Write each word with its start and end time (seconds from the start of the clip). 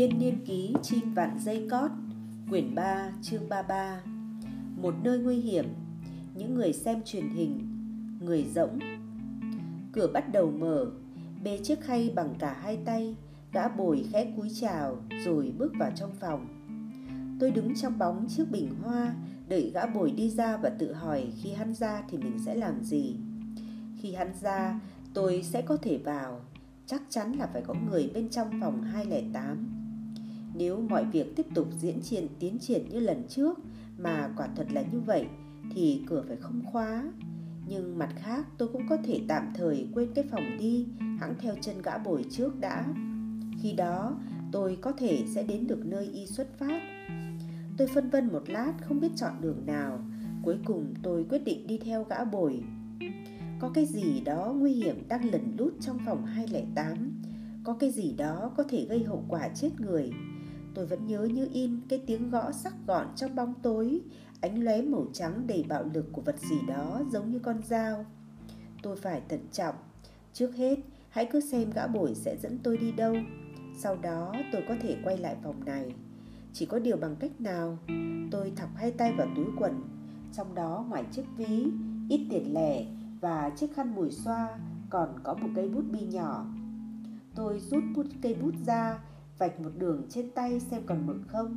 Tiên 0.00 0.18
niên 0.18 0.44
ký 0.44 0.74
chim 0.82 1.14
vạn 1.14 1.38
dây 1.38 1.66
cót, 1.70 1.90
Quyển 2.50 2.74
3 2.74 3.12
chương 3.22 3.48
33 3.48 4.00
Một 4.76 4.94
nơi 5.02 5.18
nguy 5.18 5.36
hiểm, 5.36 5.64
Những 6.34 6.54
người 6.54 6.72
xem 6.72 7.02
truyền 7.04 7.28
hình, 7.28 7.60
Người 8.20 8.46
rỗng. 8.54 8.78
Cửa 9.92 10.06
bắt 10.14 10.32
đầu 10.32 10.50
mở, 10.50 10.86
Bê 11.44 11.58
chiếc 11.62 11.80
khay 11.80 12.12
bằng 12.14 12.34
cả 12.38 12.56
hai 12.62 12.78
tay, 12.84 13.14
Gã 13.52 13.68
bồi 13.68 14.06
khẽ 14.12 14.32
cúi 14.36 14.48
chào 14.60 14.96
Rồi 15.24 15.52
bước 15.58 15.72
vào 15.78 15.90
trong 15.96 16.12
phòng. 16.20 16.46
Tôi 17.40 17.50
đứng 17.50 17.74
trong 17.74 17.98
bóng 17.98 18.26
chiếc 18.28 18.50
bình 18.50 18.70
hoa, 18.82 19.14
Đợi 19.48 19.70
gã 19.74 19.86
bồi 19.86 20.10
đi 20.10 20.30
ra 20.30 20.56
và 20.56 20.68
tự 20.68 20.92
hỏi 20.92 21.32
Khi 21.42 21.52
hắn 21.52 21.74
ra 21.74 22.02
thì 22.08 22.18
mình 22.18 22.38
sẽ 22.46 22.54
làm 22.54 22.84
gì. 22.84 23.16
Khi 23.98 24.12
hắn 24.14 24.32
ra, 24.40 24.80
tôi 25.14 25.42
sẽ 25.42 25.62
có 25.62 25.76
thể 25.76 25.98
vào, 25.98 26.40
chắc 26.86 27.02
chắn 27.08 27.32
là 27.32 27.46
phải 27.52 27.62
có 27.62 27.74
người 27.90 28.10
bên 28.14 28.28
trong 28.28 28.60
phòng 28.60 28.82
208. 28.82 29.79
Nếu 30.60 30.80
mọi 30.80 31.04
việc 31.04 31.36
tiếp 31.36 31.46
tục 31.54 31.68
diễn 31.78 32.00
triển 32.02 32.26
tiến 32.38 32.58
triển 32.58 32.88
như 32.88 33.00
lần 33.00 33.22
trước 33.28 33.58
mà 33.98 34.30
quả 34.36 34.48
thật 34.56 34.66
là 34.72 34.82
như 34.92 35.00
vậy 35.00 35.26
thì 35.74 36.02
cửa 36.06 36.24
phải 36.28 36.36
không 36.36 36.62
khóa. 36.72 37.12
Nhưng 37.68 37.98
mặt 37.98 38.10
khác 38.16 38.46
tôi 38.58 38.68
cũng 38.72 38.88
có 38.88 38.96
thể 39.04 39.20
tạm 39.28 39.52
thời 39.54 39.86
quên 39.94 40.08
cái 40.14 40.24
phòng 40.30 40.58
đi, 40.58 40.86
hãng 40.98 41.34
theo 41.38 41.54
chân 41.60 41.82
gã 41.82 41.98
bồi 41.98 42.24
trước 42.30 42.60
đã. 42.60 42.84
Khi 43.62 43.72
đó 43.72 44.16
tôi 44.52 44.78
có 44.80 44.92
thể 44.92 45.24
sẽ 45.34 45.42
đến 45.42 45.66
được 45.66 45.86
nơi 45.86 46.06
y 46.06 46.26
xuất 46.26 46.58
phát. 46.58 46.82
Tôi 47.76 47.88
phân 47.94 48.10
vân 48.10 48.32
một 48.32 48.42
lát 48.46 48.72
không 48.82 49.00
biết 49.00 49.10
chọn 49.16 49.32
đường 49.40 49.66
nào. 49.66 49.98
Cuối 50.42 50.56
cùng 50.64 50.94
tôi 51.02 51.26
quyết 51.30 51.44
định 51.44 51.66
đi 51.66 51.78
theo 51.78 52.04
gã 52.04 52.24
bồi 52.24 52.62
có 53.60 53.70
cái 53.74 53.86
gì 53.86 54.20
đó 54.20 54.54
nguy 54.58 54.72
hiểm 54.72 55.08
đang 55.08 55.30
lẩn 55.30 55.56
lút 55.58 55.74
trong 55.80 55.98
phòng 56.06 56.26
208 56.26 57.22
Có 57.64 57.72
cái 57.72 57.90
gì 57.90 58.14
đó 58.18 58.52
có 58.56 58.62
thể 58.62 58.86
gây 58.88 59.04
hậu 59.04 59.24
quả 59.28 59.48
chết 59.48 59.70
người 59.78 60.12
Tôi 60.74 60.86
vẫn 60.86 61.06
nhớ 61.06 61.24
như 61.24 61.48
in 61.52 61.80
cái 61.88 62.02
tiếng 62.06 62.30
gõ 62.30 62.52
sắc 62.52 62.74
gọn 62.86 63.06
trong 63.16 63.34
bóng 63.34 63.54
tối. 63.62 64.00
Ánh 64.40 64.64
lóe 64.64 64.82
màu 64.82 65.06
trắng 65.12 65.46
đầy 65.46 65.64
bạo 65.68 65.84
lực 65.94 66.06
của 66.12 66.22
vật 66.22 66.38
gì 66.38 66.56
đó 66.68 67.00
giống 67.12 67.30
như 67.30 67.38
con 67.38 67.62
dao. 67.62 68.06
Tôi 68.82 68.96
phải 68.96 69.22
thận 69.28 69.40
trọng. 69.52 69.74
Trước 70.32 70.56
hết 70.56 70.78
hãy 71.08 71.28
cứ 71.32 71.40
xem 71.40 71.70
gã 71.70 71.86
bổi 71.86 72.14
sẽ 72.14 72.36
dẫn 72.42 72.58
tôi 72.62 72.76
đi 72.76 72.92
đâu. 72.92 73.14
Sau 73.78 73.96
đó 73.96 74.34
tôi 74.52 74.62
có 74.68 74.74
thể 74.82 74.96
quay 75.04 75.16
lại 75.16 75.36
phòng 75.42 75.64
này. 75.64 75.94
Chỉ 76.52 76.66
có 76.66 76.78
điều 76.78 76.96
bằng 76.96 77.16
cách 77.16 77.40
nào? 77.40 77.78
Tôi 78.30 78.52
thọc 78.56 78.68
hai 78.76 78.90
tay 78.90 79.12
vào 79.12 79.26
túi 79.36 79.46
quần. 79.58 79.82
Trong 80.32 80.54
đó 80.54 80.84
ngoài 80.88 81.04
chiếc 81.12 81.24
ví 81.36 81.66
Ít 82.10 82.26
tiền 82.30 82.54
lẻ 82.54 82.86
và 83.20 83.50
chiếc 83.56 83.74
khăn 83.74 83.94
mùi 83.94 84.10
xoa 84.10 84.58
còn 84.90 85.08
có 85.22 85.34
một 85.34 85.48
cây 85.54 85.68
bút 85.68 85.84
bi 85.90 86.00
nhỏ. 86.00 86.46
Tôi 87.34 87.60
rút 87.60 87.84
bút 87.96 88.06
cây 88.22 88.34
bút 88.34 88.54
ra, 88.66 88.98
vạch 89.40 89.60
một 89.60 89.70
đường 89.78 90.02
trên 90.08 90.30
tay 90.34 90.60
xem 90.60 90.82
còn 90.86 91.06
mực 91.06 91.16
không. 91.26 91.56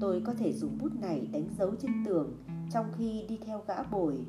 Tôi 0.00 0.22
có 0.26 0.34
thể 0.34 0.52
dùng 0.52 0.78
bút 0.78 1.00
này 1.00 1.28
đánh 1.32 1.48
dấu 1.58 1.74
trên 1.82 2.04
tường 2.04 2.36
trong 2.70 2.86
khi 2.98 3.24
đi 3.28 3.38
theo 3.46 3.62
gã 3.66 3.82
bồi. 3.82 4.26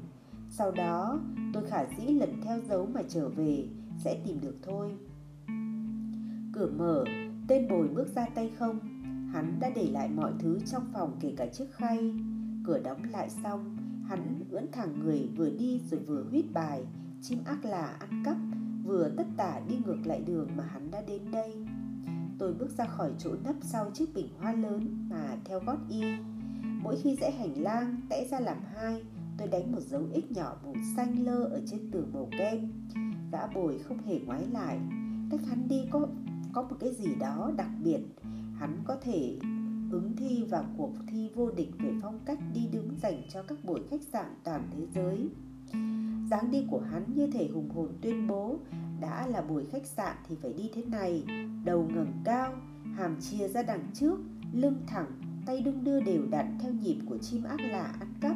Sau 0.50 0.72
đó, 0.72 1.20
tôi 1.54 1.64
khả 1.68 1.86
dĩ 1.98 2.14
lần 2.14 2.42
theo 2.44 2.60
dấu 2.70 2.86
mà 2.86 3.02
trở 3.10 3.30
về 3.30 3.68
sẽ 3.98 4.22
tìm 4.26 4.42
được 4.42 4.56
thôi. 4.62 4.92
Cửa 6.54 6.70
mở, 6.78 7.04
tên 7.48 7.68
bồi 7.68 7.88
bước 7.88 8.08
ra 8.16 8.26
tay 8.36 8.52
không. 8.60 8.80
Hắn 9.34 9.58
đã 9.60 9.72
để 9.76 9.88
lại 9.92 10.10
mọi 10.10 10.32
thứ 10.40 10.60
trong 10.72 10.84
phòng 10.94 11.18
kể 11.20 11.34
cả 11.38 11.46
chiếc 11.46 11.72
khay. 11.72 12.14
Cửa 12.66 12.80
đóng 12.80 13.04
lại 13.04 13.30
xong, 13.30 13.78
Hắn 14.08 14.44
ưỡn 14.52 14.72
thẳng 14.72 15.00
người 15.00 15.30
vừa 15.38 15.50
đi 15.50 15.82
rồi 15.92 16.00
vừa 16.00 16.24
huýt 16.30 16.46
bài 16.54 16.84
Chim 17.22 17.40
ác 17.46 17.66
là 17.66 17.98
ăn 18.00 18.24
cắp 18.26 18.38
Vừa 18.84 19.10
tất 19.18 19.28
tả 19.38 19.60
đi 19.70 19.76
ngược 19.86 19.98
lại 20.06 20.22
đường 20.26 20.50
mà 20.58 20.64
hắn 20.64 20.92
đã 20.92 21.02
đến 21.08 21.22
đây 21.32 21.66
Tôi 22.40 22.54
bước 22.54 22.70
ra 22.78 22.86
khỏi 22.86 23.12
chỗ 23.18 23.36
nấp 23.44 23.56
sau 23.62 23.92
chiếc 23.94 24.14
bình 24.14 24.28
hoa 24.40 24.54
lớn 24.54 25.08
mà 25.10 25.38
theo 25.46 25.60
gót 25.66 25.78
y. 25.90 26.02
Mỗi 26.84 26.98
khi 27.04 27.16
rẽ 27.22 27.32
hành 27.32 27.64
lang 27.64 28.02
tẽ 28.10 28.28
ra 28.32 28.40
làm 28.40 28.58
hai, 28.74 29.04
Tôi 29.38 29.48
đánh 29.48 29.72
một 29.72 29.82
dấu 29.82 30.02
ích 30.14 30.32
nhỏ 30.32 30.56
màu 30.64 30.74
xanh 30.96 31.26
lơ 31.26 31.44
ở 31.44 31.62
trên 31.66 31.92
tường 31.92 32.12
màu 32.14 32.30
kem 32.38 32.72
Gã 33.32 33.48
bồi 33.48 33.80
không 33.80 33.98
hề 34.06 34.20
ngoái 34.20 34.46
lại. 34.52 34.80
Cách 35.32 35.40
hắn 35.50 35.68
đi 35.68 35.86
có 35.92 36.08
có 36.54 36.62
một 36.62 36.76
cái 36.80 36.94
gì 36.94 37.16
đó 37.20 37.52
đặc 37.58 37.70
biệt. 37.84 38.00
Hắn 38.60 38.78
có 38.84 38.96
thể 39.02 39.38
ứng 39.92 40.16
thi 40.18 40.44
vào 40.44 40.66
cuộc 40.78 40.94
thi 41.08 41.30
vô 41.36 41.52
địch 41.52 41.72
về 41.80 41.92
phong 42.02 42.20
cách 42.26 42.40
đi 42.54 42.68
đứng 42.72 42.96
dành 43.02 43.22
cho 43.30 43.44
các 43.44 43.66
buổi 43.66 43.80
khách 43.90 44.04
sạn 44.04 44.26
toàn 44.44 44.70
thế 44.72 44.88
giới. 44.96 45.30
dáng 46.32 46.52
đi 46.52 46.66
của 46.72 46.80
hắn 46.80 47.04
như 47.16 47.28
thể 47.28 47.48
hùng 47.48 47.70
hồn 47.70 47.90
tuyên 48.02 48.28
bố 48.28 48.60
đã 49.04 49.28
là 49.28 49.42
buổi 49.42 49.66
khách 49.72 49.86
sạn 49.86 50.16
thì 50.28 50.36
phải 50.42 50.54
đi 50.54 50.70
thế 50.74 50.84
này, 50.86 51.24
đầu 51.64 51.90
ngẩng 51.96 52.22
cao, 52.24 52.54
hàm 52.96 53.22
chia 53.22 53.48
ra 53.48 53.64
đằng 53.64 53.88
trước, 53.94 54.20
lưng 54.54 54.82
thẳng, 54.88 55.12
tay 55.46 55.62
đung 55.62 55.84
đưa 55.84 56.02
đều 56.02 56.26
đặn 56.32 56.58
theo 56.62 56.74
nhịp 56.74 56.98
của 57.10 57.18
chim 57.18 57.44
ác 57.44 57.62
lạ 57.62 57.96
ăn 58.00 58.14
cắp, 58.22 58.36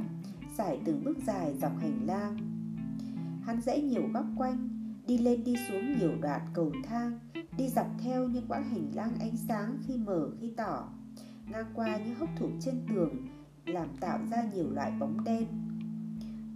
giải 0.57 0.79
từng 0.85 1.03
bước 1.03 1.17
dài 1.27 1.53
dọc 1.61 1.71
hành 1.79 1.99
lang. 2.05 2.37
Hắn 3.43 3.61
rẽ 3.61 3.81
nhiều 3.81 4.03
góc 4.13 4.25
quanh, 4.37 4.69
đi 5.07 5.17
lên 5.17 5.43
đi 5.43 5.55
xuống 5.69 5.99
nhiều 5.99 6.11
đoạn 6.21 6.41
cầu 6.53 6.71
thang, 6.83 7.19
đi 7.57 7.69
dọc 7.69 7.87
theo 8.03 8.27
những 8.27 8.45
quãng 8.47 8.69
hành 8.69 8.91
lang 8.93 9.11
ánh 9.19 9.37
sáng 9.47 9.77
khi 9.87 9.97
mở 9.97 10.29
khi 10.41 10.53
tỏ 10.57 10.89
ngang 11.51 11.71
qua 11.73 11.97
những 11.97 12.15
hốc 12.15 12.29
thủng 12.39 12.59
trên 12.61 12.81
tường 12.89 13.27
làm 13.65 13.87
tạo 13.99 14.19
ra 14.31 14.43
nhiều 14.53 14.71
loại 14.71 14.91
bóng 14.99 15.23
đen. 15.23 15.45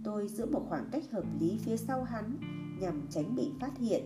Tôi 0.04 0.28
giữ 0.28 0.46
một 0.46 0.66
khoảng 0.68 0.88
cách 0.92 1.04
hợp 1.12 1.24
lý 1.40 1.58
phía 1.64 1.76
sau 1.76 2.04
hắn 2.04 2.38
nhằm 2.82 3.02
tránh 3.10 3.34
bị 3.34 3.50
phát 3.60 3.78
hiện, 3.78 4.04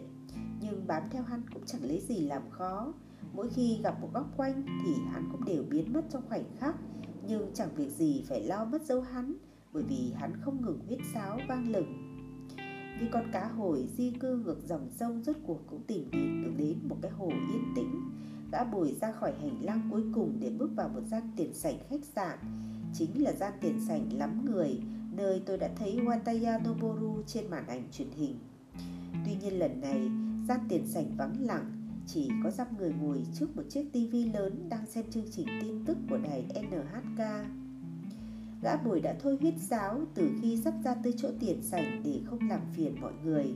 nhưng 0.61 0.87
bám 0.87 1.03
theo 1.11 1.23
hắn 1.23 1.43
cũng 1.55 1.63
chẳng 1.67 1.85
lấy 1.85 2.01
gì 2.01 2.21
làm 2.21 2.43
khó. 2.51 2.93
Mỗi 3.33 3.49
khi 3.51 3.79
gặp 3.83 4.01
một 4.01 4.09
góc 4.15 4.27
quanh 4.37 4.67
thì 4.85 4.95
hắn 5.13 5.29
cũng 5.33 5.45
đều 5.45 5.63
biến 5.71 5.93
mất 5.93 6.03
trong 6.11 6.23
khoảnh 6.29 6.45
khắc, 6.59 6.77
nhưng 7.29 7.51
chẳng 7.55 7.75
việc 7.77 7.91
gì 7.91 8.25
phải 8.29 8.43
lo 8.43 8.65
mất 8.65 8.83
dấu 8.83 9.01
hắn, 9.01 9.35
bởi 9.73 9.83
vì 9.83 10.13
hắn 10.17 10.33
không 10.41 10.63
ngừng 10.63 10.81
huyết 10.87 10.99
sáo 11.15 11.39
vang 11.49 11.69
lừng. 11.69 12.17
Như 13.01 13.09
con 13.13 13.25
cá 13.33 13.49
hồi 13.49 13.89
di 13.97 14.11
cư 14.11 14.37
ngược 14.37 14.67
dòng 14.67 14.89
sông 14.91 15.23
rốt 15.23 15.37
cuộc 15.47 15.61
cũng 15.67 15.83
tìm 15.87 16.09
đến 16.13 16.43
được 16.45 16.53
đến 16.57 16.79
một 16.89 16.97
cái 17.03 17.11
hồ 17.11 17.29
yên 17.29 17.73
tĩnh 17.77 18.01
gã 18.53 18.65
bồi 18.65 18.97
ra 19.01 19.13
khỏi 19.13 19.33
hành 19.41 19.65
lang 19.65 19.89
cuối 19.91 20.03
cùng 20.15 20.37
để 20.41 20.51
bước 20.51 20.71
vào 20.77 20.89
một 20.89 21.01
gian 21.07 21.31
tiền 21.37 21.55
sảnh 21.55 21.79
khách 21.91 22.05
sạn 22.05 22.39
chính 22.95 23.23
là 23.25 23.33
gian 23.33 23.53
tiền 23.61 23.81
sảnh 23.89 24.13
lắm 24.13 24.45
người 24.45 24.81
nơi 25.13 25.43
tôi 25.47 25.59
đã 25.59 25.71
thấy 25.77 26.01
Wataya 26.05 26.69
Noboru 26.69 27.23
trên 27.27 27.51
màn 27.51 27.67
ảnh 27.67 27.83
truyền 27.93 28.09
hình 28.11 28.39
tuy 29.27 29.35
nhiên 29.35 29.59
lần 29.59 29.81
này 29.81 30.11
gian 30.49 30.61
tiền 30.69 30.87
sảnh 30.87 31.17
vắng 31.17 31.35
lặng 31.41 31.73
chỉ 32.07 32.31
có 32.45 32.51
dăm 32.51 32.67
người 32.79 32.93
ngồi 33.01 33.23
trước 33.35 33.57
một 33.57 33.63
chiếc 33.71 33.93
tivi 33.93 34.25
lớn 34.25 34.69
đang 34.69 34.87
xem 34.87 35.05
chương 35.11 35.31
trình 35.31 35.47
tin 35.61 35.85
tức 35.85 35.97
của 36.11 36.19
đài 36.19 36.45
NHK 36.71 37.25
gã 38.63 38.77
bồi 38.77 39.01
đã 39.01 39.15
thôi 39.23 39.39
huyết 39.41 39.55
giáo 39.59 40.01
từ 40.15 40.31
khi 40.43 40.57
sắp 40.57 40.75
ra 40.85 40.95
tới 40.95 41.15
chỗ 41.17 41.29
tiền 41.41 41.63
sảnh 41.63 42.03
để 42.05 42.21
không 42.27 42.49
làm 42.49 42.61
phiền 42.77 43.01
mọi 43.01 43.13
người 43.25 43.47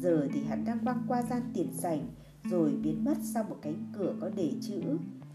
giờ 0.00 0.28
thì 0.32 0.40
hắn 0.48 0.64
đang 0.64 0.84
băng 0.84 1.02
qua 1.08 1.22
gian 1.22 1.42
tiền 1.54 1.68
sảnh 1.72 2.08
rồi 2.44 2.72
biến 2.82 3.04
mất 3.04 3.18
sau 3.22 3.44
một 3.44 3.56
cánh 3.62 3.92
cửa 3.92 4.14
có 4.20 4.28
đề 4.28 4.52
chữ 4.60 4.82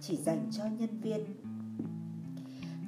chỉ 0.01 0.17
dành 0.17 0.49
cho 0.51 0.63
nhân 0.79 1.01
viên. 1.01 1.25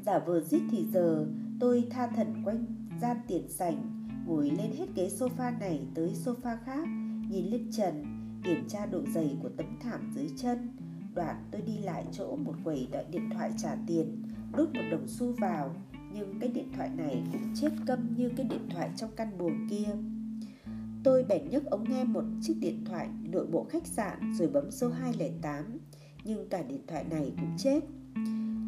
Giả 0.05 0.19
vờ 0.19 0.41
giết 0.41 0.61
thì 0.71 0.85
giờ, 0.93 1.25
tôi 1.59 1.87
tha 1.89 2.07
thần 2.07 2.41
quanh 2.45 2.65
gian 3.01 3.17
tiền 3.27 3.49
sảnh, 3.49 4.06
ngồi 4.27 4.49
lên 4.49 4.71
hết 4.77 4.85
ghế 4.95 5.09
sofa 5.19 5.59
này 5.59 5.81
tới 5.95 6.11
sofa 6.25 6.57
khác, 6.65 6.87
nhìn 7.29 7.45
lên 7.45 7.71
trần, 7.71 8.03
kiểm 8.43 8.67
tra 8.67 8.85
độ 8.85 9.01
dày 9.13 9.37
của 9.43 9.49
tấm 9.57 9.65
thảm 9.81 10.11
dưới 10.15 10.29
chân. 10.37 10.69
Đoạn 11.15 11.35
tôi 11.51 11.61
đi 11.61 11.77
lại 11.77 12.05
chỗ 12.11 12.35
một 12.35 12.55
quầy 12.63 12.87
đợi 12.91 13.05
điện 13.11 13.29
thoại 13.33 13.51
trả 13.57 13.75
tiền, 13.87 14.23
đút 14.57 14.73
một 14.73 14.81
đồng 14.91 15.07
xu 15.07 15.31
vào, 15.31 15.75
nhưng 16.13 16.39
cái 16.39 16.49
điện 16.49 16.71
thoại 16.75 16.89
này 16.97 17.23
cũng 17.31 17.53
chết 17.55 17.71
câm 17.87 18.15
như 18.17 18.31
cái 18.37 18.45
điện 18.49 18.69
thoại 18.69 18.89
trong 18.95 19.09
căn 19.15 19.37
buồng 19.37 19.67
kia. 19.69 19.95
Tôi 21.03 21.23
bèn 21.23 21.49
nhấc 21.49 21.65
ống 21.65 21.89
nghe 21.89 22.03
một 22.03 22.23
chiếc 22.41 22.55
điện 22.59 22.85
thoại 22.85 23.09
nội 23.23 23.47
bộ 23.51 23.63
khách 23.69 23.87
sạn 23.87 24.33
rồi 24.37 24.47
bấm 24.47 24.71
số 24.71 24.89
208 24.89 25.79
Nhưng 26.23 26.49
cả 26.49 26.63
điện 26.63 26.81
thoại 26.87 27.05
này 27.09 27.33
cũng 27.37 27.57
chết 27.57 27.79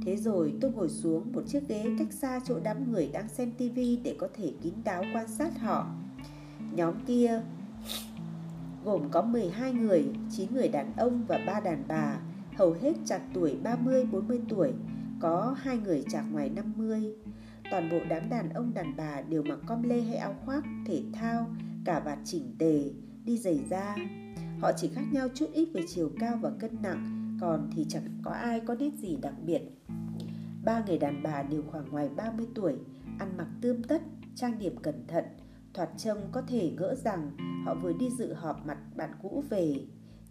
Thế 0.05 0.17
rồi 0.17 0.53
tôi 0.61 0.71
ngồi 0.71 0.89
xuống 0.89 1.31
một 1.33 1.41
chiếc 1.47 1.67
ghế 1.67 1.85
cách 1.99 2.13
xa 2.13 2.39
chỗ 2.45 2.59
đám 2.63 2.91
người 2.91 3.09
đang 3.13 3.29
xem 3.29 3.51
tivi 3.51 3.97
để 4.03 4.15
có 4.19 4.27
thể 4.33 4.53
kín 4.61 4.73
đáo 4.83 5.03
quan 5.13 5.27
sát 5.27 5.59
họ 5.59 5.87
Nhóm 6.71 6.93
kia 7.05 7.41
gồm 8.85 9.09
có 9.11 9.21
12 9.21 9.73
người, 9.73 10.05
9 10.31 10.53
người 10.53 10.67
đàn 10.67 10.93
ông 10.97 11.25
và 11.27 11.39
3 11.47 11.59
đàn 11.59 11.83
bà 11.87 12.19
Hầu 12.55 12.71
hết 12.71 12.93
chạc 13.05 13.21
tuổi 13.33 13.57
30-40 13.63 14.39
tuổi, 14.49 14.73
có 15.19 15.55
hai 15.59 15.77
người 15.77 16.03
chạc 16.09 16.25
ngoài 16.31 16.49
50 16.49 17.13
Toàn 17.71 17.89
bộ 17.89 17.99
đám 18.09 18.29
đàn 18.29 18.49
ông 18.49 18.73
đàn 18.73 18.95
bà 18.97 19.21
đều 19.21 19.43
mặc 19.43 19.59
com 19.67 19.83
lê 19.83 20.01
hay 20.01 20.15
áo 20.15 20.35
khoác, 20.45 20.63
thể 20.85 21.03
thao 21.13 21.47
cả 21.85 21.99
vạt 21.99 22.19
chỉnh 22.25 22.55
tề, 22.59 22.83
đi 23.25 23.37
giày 23.37 23.59
da. 23.69 23.95
Họ 24.59 24.71
chỉ 24.77 24.89
khác 24.95 25.03
nhau 25.11 25.27
chút 25.33 25.49
ít 25.53 25.69
về 25.73 25.81
chiều 25.87 26.11
cao 26.19 26.39
và 26.41 26.51
cân 26.59 26.77
nặng, 26.81 27.18
còn 27.41 27.69
thì 27.75 27.85
chẳng 27.89 28.03
có 28.23 28.31
ai 28.31 28.59
có 28.59 28.75
nét 28.75 28.91
gì 28.97 29.17
đặc 29.21 29.33
biệt. 29.45 29.61
Ba 30.65 30.83
người 30.87 30.97
đàn 30.97 31.23
bà 31.23 31.43
đều 31.43 31.63
khoảng 31.71 31.91
ngoài 31.91 32.09
30 32.15 32.47
tuổi, 32.55 32.73
ăn 33.19 33.37
mặc 33.37 33.47
tươm 33.61 33.83
tất, 33.83 34.01
trang 34.35 34.59
điểm 34.59 34.77
cẩn 34.77 35.07
thận, 35.07 35.23
thoạt 35.73 35.89
trông 35.97 36.17
có 36.31 36.41
thể 36.41 36.71
ngỡ 36.77 36.95
rằng 36.95 37.31
họ 37.65 37.75
vừa 37.75 37.93
đi 37.93 38.09
dự 38.17 38.33
họp 38.33 38.65
mặt 38.65 38.77
bạn 38.95 39.09
cũ 39.21 39.43
về. 39.49 39.75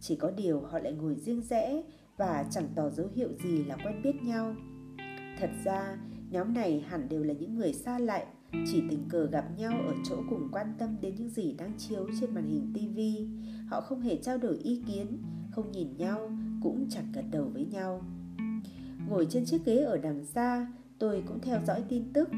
Chỉ 0.00 0.16
có 0.16 0.30
điều 0.30 0.60
họ 0.60 0.78
lại 0.78 0.92
ngồi 0.92 1.14
riêng 1.14 1.42
rẽ 1.42 1.82
và 2.16 2.44
chẳng 2.50 2.68
tỏ 2.74 2.90
dấu 2.90 3.06
hiệu 3.14 3.28
gì 3.44 3.64
là 3.64 3.76
quen 3.84 4.02
biết 4.02 4.22
nhau. 4.22 4.54
Thật 5.40 5.50
ra, 5.64 5.98
nhóm 6.30 6.54
này 6.54 6.80
hẳn 6.88 7.08
đều 7.08 7.22
là 7.22 7.34
những 7.34 7.54
người 7.54 7.72
xa 7.72 7.98
lạ, 7.98 8.24
chỉ 8.52 8.82
tình 8.90 9.08
cờ 9.08 9.26
gặp 9.26 9.44
nhau 9.58 9.72
ở 9.86 9.94
chỗ 10.04 10.16
cùng 10.30 10.48
quan 10.52 10.74
tâm 10.78 10.96
đến 11.00 11.14
những 11.18 11.30
gì 11.30 11.52
đang 11.58 11.72
chiếu 11.78 12.06
trên 12.20 12.34
màn 12.34 12.48
hình 12.48 12.72
TV. 12.74 13.00
Họ 13.70 13.80
không 13.80 14.00
hề 14.00 14.16
trao 14.16 14.38
đổi 14.38 14.56
ý 14.56 14.82
kiến, 14.86 15.22
không 15.50 15.72
nhìn 15.72 15.96
nhau, 15.96 16.30
cũng 16.62 16.86
chẳng 16.90 17.12
gật 17.12 17.24
đầu 17.30 17.50
với 17.54 17.64
nhau. 17.64 18.02
Ngồi 19.08 19.26
trên 19.30 19.44
chiếc 19.44 19.64
ghế 19.64 19.76
ở 19.76 19.98
đằng 19.98 20.24
xa, 20.24 20.66
tôi 20.98 21.22
cũng 21.26 21.40
theo 21.40 21.60
dõi 21.66 21.82
tin 21.88 22.12
tức. 22.12 22.28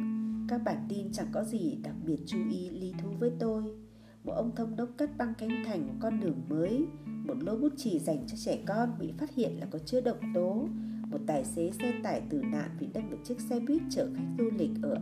Các 0.49 0.59
bản 0.65 0.87
tin 0.89 1.13
chẳng 1.13 1.27
có 1.33 1.45
gì 1.45 1.79
đặc 1.83 1.95
biệt 2.07 2.19
chú 2.27 2.39
ý 2.51 2.71
lý 2.71 2.93
thú 3.03 3.09
với 3.19 3.31
tôi. 3.39 3.65
Một 4.25 4.33
ông 4.33 4.51
thông 4.57 4.77
đốc 4.77 4.89
cắt 4.99 5.17
băng 5.19 5.35
cánh 5.39 5.65
thành 5.67 5.87
một 5.87 5.95
con 6.01 6.21
đường 6.21 6.43
mới, 6.49 6.87
một 7.07 7.43
lô 7.43 7.57
bút 7.57 7.73
chì 7.77 7.99
dành 7.99 8.25
cho 8.27 8.37
trẻ 8.37 8.59
con 8.67 8.93
bị 8.99 9.13
phát 9.19 9.35
hiện 9.35 9.61
là 9.61 9.67
có 9.71 9.79
chứa 9.79 10.01
độc 10.01 10.19
tố, 10.35 10.69
một 11.11 11.19
tài 11.27 11.45
xế 11.45 11.71
xe 11.71 11.93
tải 12.03 12.21
tử 12.31 12.43
nạn 12.43 12.71
vì 12.79 12.87
đâm 12.87 13.11
được 13.11 13.19
chiếc 13.25 13.41
xe 13.41 13.61
buýt 13.61 13.83
chở 13.91 14.09
khách 14.17 14.35
du 14.39 14.51
lịch 14.59 14.71
ở 14.83 14.99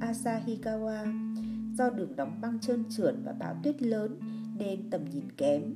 Asahikawa 0.00 1.32
do 1.74 1.90
đường 1.90 2.16
đóng 2.16 2.38
băng 2.40 2.60
trơn 2.60 2.84
trượt 2.90 3.14
và 3.24 3.32
bão 3.32 3.54
tuyết 3.62 3.82
lớn 3.82 4.18
nên 4.58 4.90
tầm 4.90 5.00
nhìn 5.10 5.32
kém. 5.36 5.74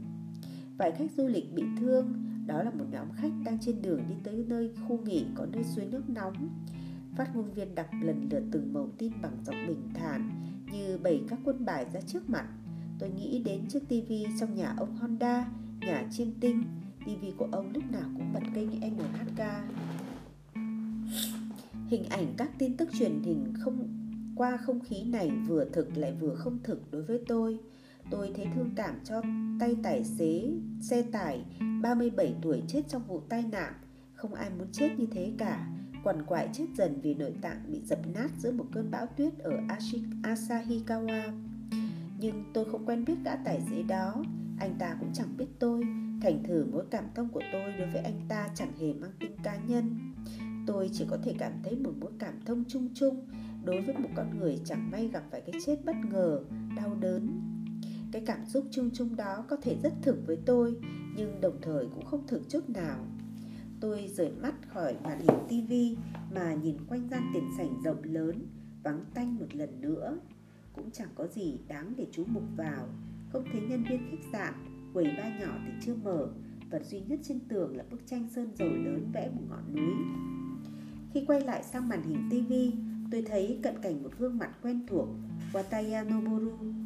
Vài 0.78 0.92
khách 0.92 1.10
du 1.16 1.26
lịch 1.26 1.54
bị 1.54 1.62
thương, 1.80 2.12
đó 2.46 2.62
là 2.62 2.70
một 2.70 2.84
nhóm 2.90 3.12
khách 3.16 3.32
đang 3.44 3.58
trên 3.60 3.82
đường 3.82 4.00
đi 4.08 4.14
tới 4.24 4.44
nơi 4.48 4.70
khu 4.88 4.98
nghỉ 5.04 5.26
có 5.34 5.46
nơi 5.46 5.64
suối 5.64 5.84
nước 5.84 6.10
nóng. 6.10 6.48
Phát 7.16 7.36
ngôn 7.36 7.52
viên 7.52 7.74
đọc 7.74 7.86
lần 8.02 8.28
lượt 8.30 8.42
từng 8.50 8.72
màu 8.72 8.88
tin 8.98 9.12
bằng 9.22 9.36
giọng 9.44 9.66
bình 9.68 9.88
thản 9.94 10.30
như 10.72 10.98
bày 11.02 11.22
các 11.28 11.38
quân 11.44 11.64
bài 11.64 11.86
ra 11.92 12.00
trước 12.00 12.30
mặt. 12.30 12.46
Tôi 12.98 13.10
nghĩ 13.10 13.42
đến 13.44 13.68
chiếc 13.68 13.88
tivi 13.88 14.26
trong 14.40 14.54
nhà 14.54 14.74
ông 14.78 14.96
Honda, 14.96 15.48
nhà 15.80 16.08
chiêm 16.10 16.28
tinh. 16.40 16.62
Tivi 17.06 17.32
của 17.36 17.48
ông 17.52 17.72
lúc 17.74 17.84
nào 17.92 18.10
cũng 18.14 18.32
bật 18.32 18.42
kênh 18.54 18.70
NHK. 18.70 19.42
Hình 21.88 22.04
ảnh 22.08 22.34
các 22.36 22.50
tin 22.58 22.76
tức 22.76 22.88
truyền 22.98 23.22
hình 23.22 23.54
không 23.60 23.88
qua 24.36 24.56
không 24.56 24.80
khí 24.80 25.02
này 25.02 25.30
vừa 25.48 25.64
thực 25.64 25.96
lại 25.96 26.14
vừa 26.20 26.34
không 26.34 26.58
thực 26.64 26.92
đối 26.92 27.02
với 27.02 27.20
tôi. 27.26 27.58
Tôi 28.10 28.30
thấy 28.36 28.46
thương 28.54 28.70
cảm 28.76 28.94
cho 29.04 29.22
tay 29.60 29.76
tài 29.82 30.04
xế 30.04 30.50
xe 30.80 31.02
tải 31.02 31.44
37 31.82 32.34
tuổi 32.42 32.62
chết 32.68 32.82
trong 32.88 33.02
vụ 33.08 33.20
tai 33.28 33.42
nạn. 33.52 33.72
Không 34.14 34.34
ai 34.34 34.50
muốn 34.58 34.68
chết 34.72 34.88
như 34.98 35.06
thế 35.12 35.32
cả. 35.38 35.68
Quằn 36.04 36.22
quại 36.26 36.48
chết 36.52 36.64
dần 36.76 37.00
vì 37.02 37.14
nội 37.14 37.34
tạng 37.42 37.62
bị 37.66 37.80
dập 37.84 37.98
nát 38.14 38.28
giữa 38.38 38.52
một 38.52 38.66
cơn 38.72 38.90
bão 38.90 39.06
tuyết 39.06 39.38
ở 39.38 39.60
Asahikawa. 40.22 41.22
Nhưng 42.20 42.44
tôi 42.54 42.64
không 42.64 42.86
quen 42.86 43.04
biết 43.04 43.14
gã 43.24 43.36
tài 43.36 43.60
xế 43.70 43.82
đó. 43.82 44.24
Anh 44.60 44.74
ta 44.78 44.96
cũng 45.00 45.12
chẳng 45.12 45.36
biết 45.36 45.46
tôi. 45.58 45.82
Thành 46.22 46.42
thử 46.44 46.66
mối 46.72 46.84
cảm 46.90 47.04
thông 47.14 47.28
của 47.28 47.42
tôi 47.52 47.72
đối 47.78 47.90
với 47.90 48.02
anh 48.02 48.20
ta 48.28 48.48
chẳng 48.54 48.72
hề 48.80 48.92
mang 48.92 49.12
tính 49.20 49.36
cá 49.42 49.56
nhân. 49.56 50.14
Tôi 50.66 50.90
chỉ 50.92 51.06
có 51.10 51.18
thể 51.24 51.34
cảm 51.38 51.52
thấy 51.64 51.76
một 51.76 51.92
mối 52.00 52.10
cảm 52.18 52.34
thông 52.44 52.64
chung 52.68 52.88
chung 52.94 53.26
đối 53.64 53.80
với 53.80 53.94
một 53.98 54.08
con 54.16 54.38
người 54.38 54.60
chẳng 54.64 54.90
may 54.90 55.08
gặp 55.08 55.22
phải 55.30 55.40
cái 55.40 55.60
chết 55.66 55.76
bất 55.84 55.96
ngờ, 56.10 56.40
đau 56.76 56.94
đớn, 57.00 57.40
cái 58.16 58.24
cảm 58.26 58.46
xúc 58.46 58.64
chung 58.70 58.90
chung 58.94 59.16
đó 59.16 59.44
có 59.48 59.56
thể 59.56 59.76
rất 59.82 59.92
thực 60.02 60.26
với 60.26 60.38
tôi, 60.46 60.76
nhưng 61.16 61.40
đồng 61.40 61.58
thời 61.62 61.86
cũng 61.94 62.04
không 62.04 62.26
thực 62.26 62.48
chút 62.48 62.70
nào. 62.70 63.04
Tôi 63.80 64.10
rời 64.14 64.32
mắt 64.42 64.54
khỏi 64.68 64.96
màn 65.04 65.18
hình 65.18 65.38
tivi 65.48 65.96
mà 66.34 66.54
nhìn 66.54 66.76
quanh 66.88 67.08
gian 67.10 67.22
tiền 67.34 67.44
sảnh 67.58 67.82
rộng 67.84 68.02
lớn, 68.02 68.46
vắng 68.82 69.04
tanh 69.14 69.38
một 69.38 69.54
lần 69.54 69.80
nữa. 69.80 70.18
Cũng 70.72 70.90
chẳng 70.90 71.08
có 71.14 71.26
gì 71.26 71.58
đáng 71.68 71.92
để 71.96 72.06
chú 72.12 72.24
mục 72.26 72.42
vào. 72.56 72.88
Không 73.32 73.44
thấy 73.52 73.60
nhân 73.60 73.84
viên 73.90 74.00
khách 74.10 74.28
sạn, 74.32 74.54
quầy 74.94 75.04
ba 75.04 75.38
nhỏ 75.40 75.58
thì 75.66 75.72
chưa 75.86 75.94
mở. 75.94 76.28
Vật 76.70 76.82
duy 76.84 77.00
nhất 77.00 77.18
trên 77.22 77.40
tường 77.48 77.76
là 77.76 77.84
bức 77.90 78.06
tranh 78.06 78.28
sơn 78.34 78.50
dầu 78.58 78.68
lớn 78.68 79.10
vẽ 79.14 79.30
một 79.34 79.42
ngọn 79.48 79.74
núi. 79.76 79.94
Khi 81.14 81.24
quay 81.26 81.40
lại 81.40 81.62
sang 81.62 81.88
màn 81.88 82.02
hình 82.02 82.28
tivi 82.30 82.72
tôi 83.10 83.22
thấy 83.22 83.60
cận 83.62 83.74
cảnh 83.82 84.02
một 84.02 84.10
gương 84.18 84.38
mặt 84.38 84.50
quen 84.62 84.86
thuộc 84.86 85.08
Wataya 85.52 86.04
Noboru 86.04 86.85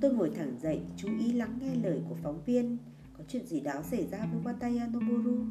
Tôi 0.00 0.12
ngồi 0.12 0.30
thẳng 0.30 0.58
dậy, 0.60 0.80
chú 0.96 1.08
ý 1.18 1.32
lắng 1.32 1.58
nghe 1.60 1.74
lời 1.74 2.02
của 2.08 2.16
phóng 2.22 2.42
viên. 2.46 2.78
Có 3.18 3.24
chuyện 3.28 3.46
gì 3.46 3.60
đó 3.60 3.82
xảy 3.82 4.06
ra 4.06 4.18
với 4.32 4.54
Wataya 4.54 4.92
Noboru. 4.92 5.44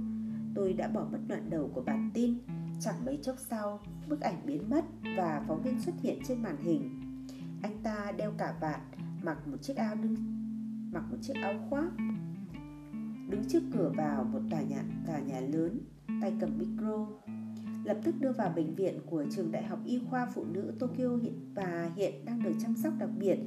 Tôi 0.56 0.74
đã 0.74 0.88
bỏ 0.88 1.08
mất 1.12 1.20
đoạn 1.28 1.50
đầu 1.50 1.72
của 1.74 1.82
bản 1.82 2.12
tin. 2.14 2.38
Chẳng 2.80 3.06
mấy 3.06 3.20
chốc 3.22 3.36
sau, 3.50 3.80
bức 4.08 4.22
ảnh 4.22 4.42
biến 4.46 4.70
mất 4.70 4.86
và 5.18 5.44
phóng 5.48 5.64
viên 5.64 5.82
xuất 5.82 5.96
hiện 6.02 6.20
trên 6.28 6.44
màn 6.44 6.58
hình. 6.64 7.02
Anh 7.62 7.84
ta 7.84 8.12
đeo 8.18 8.32
cả 8.38 8.56
vạt, 8.62 8.82
mặc 9.24 9.48
một 9.48 9.58
chiếc 9.62 9.78
áo 9.78 9.96
đứng 9.96 10.16
mặc 10.92 11.04
một 11.12 11.18
chiếc 11.22 11.34
áo 11.42 11.54
khoác 11.70 11.92
đứng 13.30 13.46
trước 13.48 13.64
cửa 13.74 13.92
vào 13.98 14.24
một 14.24 14.40
tòa 14.52 14.62
nhà 14.62 14.84
tòa 15.08 15.20
nhà 15.20 15.40
lớn 15.40 15.80
tay 16.22 16.34
cầm 16.40 16.58
micro 16.58 17.08
lập 17.84 17.98
tức 18.04 18.16
đưa 18.20 18.32
vào 18.32 18.54
bệnh 18.56 18.76
viện 18.76 19.00
của 19.06 19.26
trường 19.32 19.52
đại 19.52 19.64
học 19.64 19.80
y 19.86 20.00
khoa 20.10 20.26
phụ 20.26 20.46
nữ 20.46 20.74
Tokyo 20.80 21.16
hiện 21.22 21.54
và 21.54 21.92
hiện 21.96 22.26
đang 22.26 22.44
được 22.44 22.54
chăm 22.60 22.76
sóc 22.76 22.94
đặc 23.00 23.10
biệt 23.20 23.38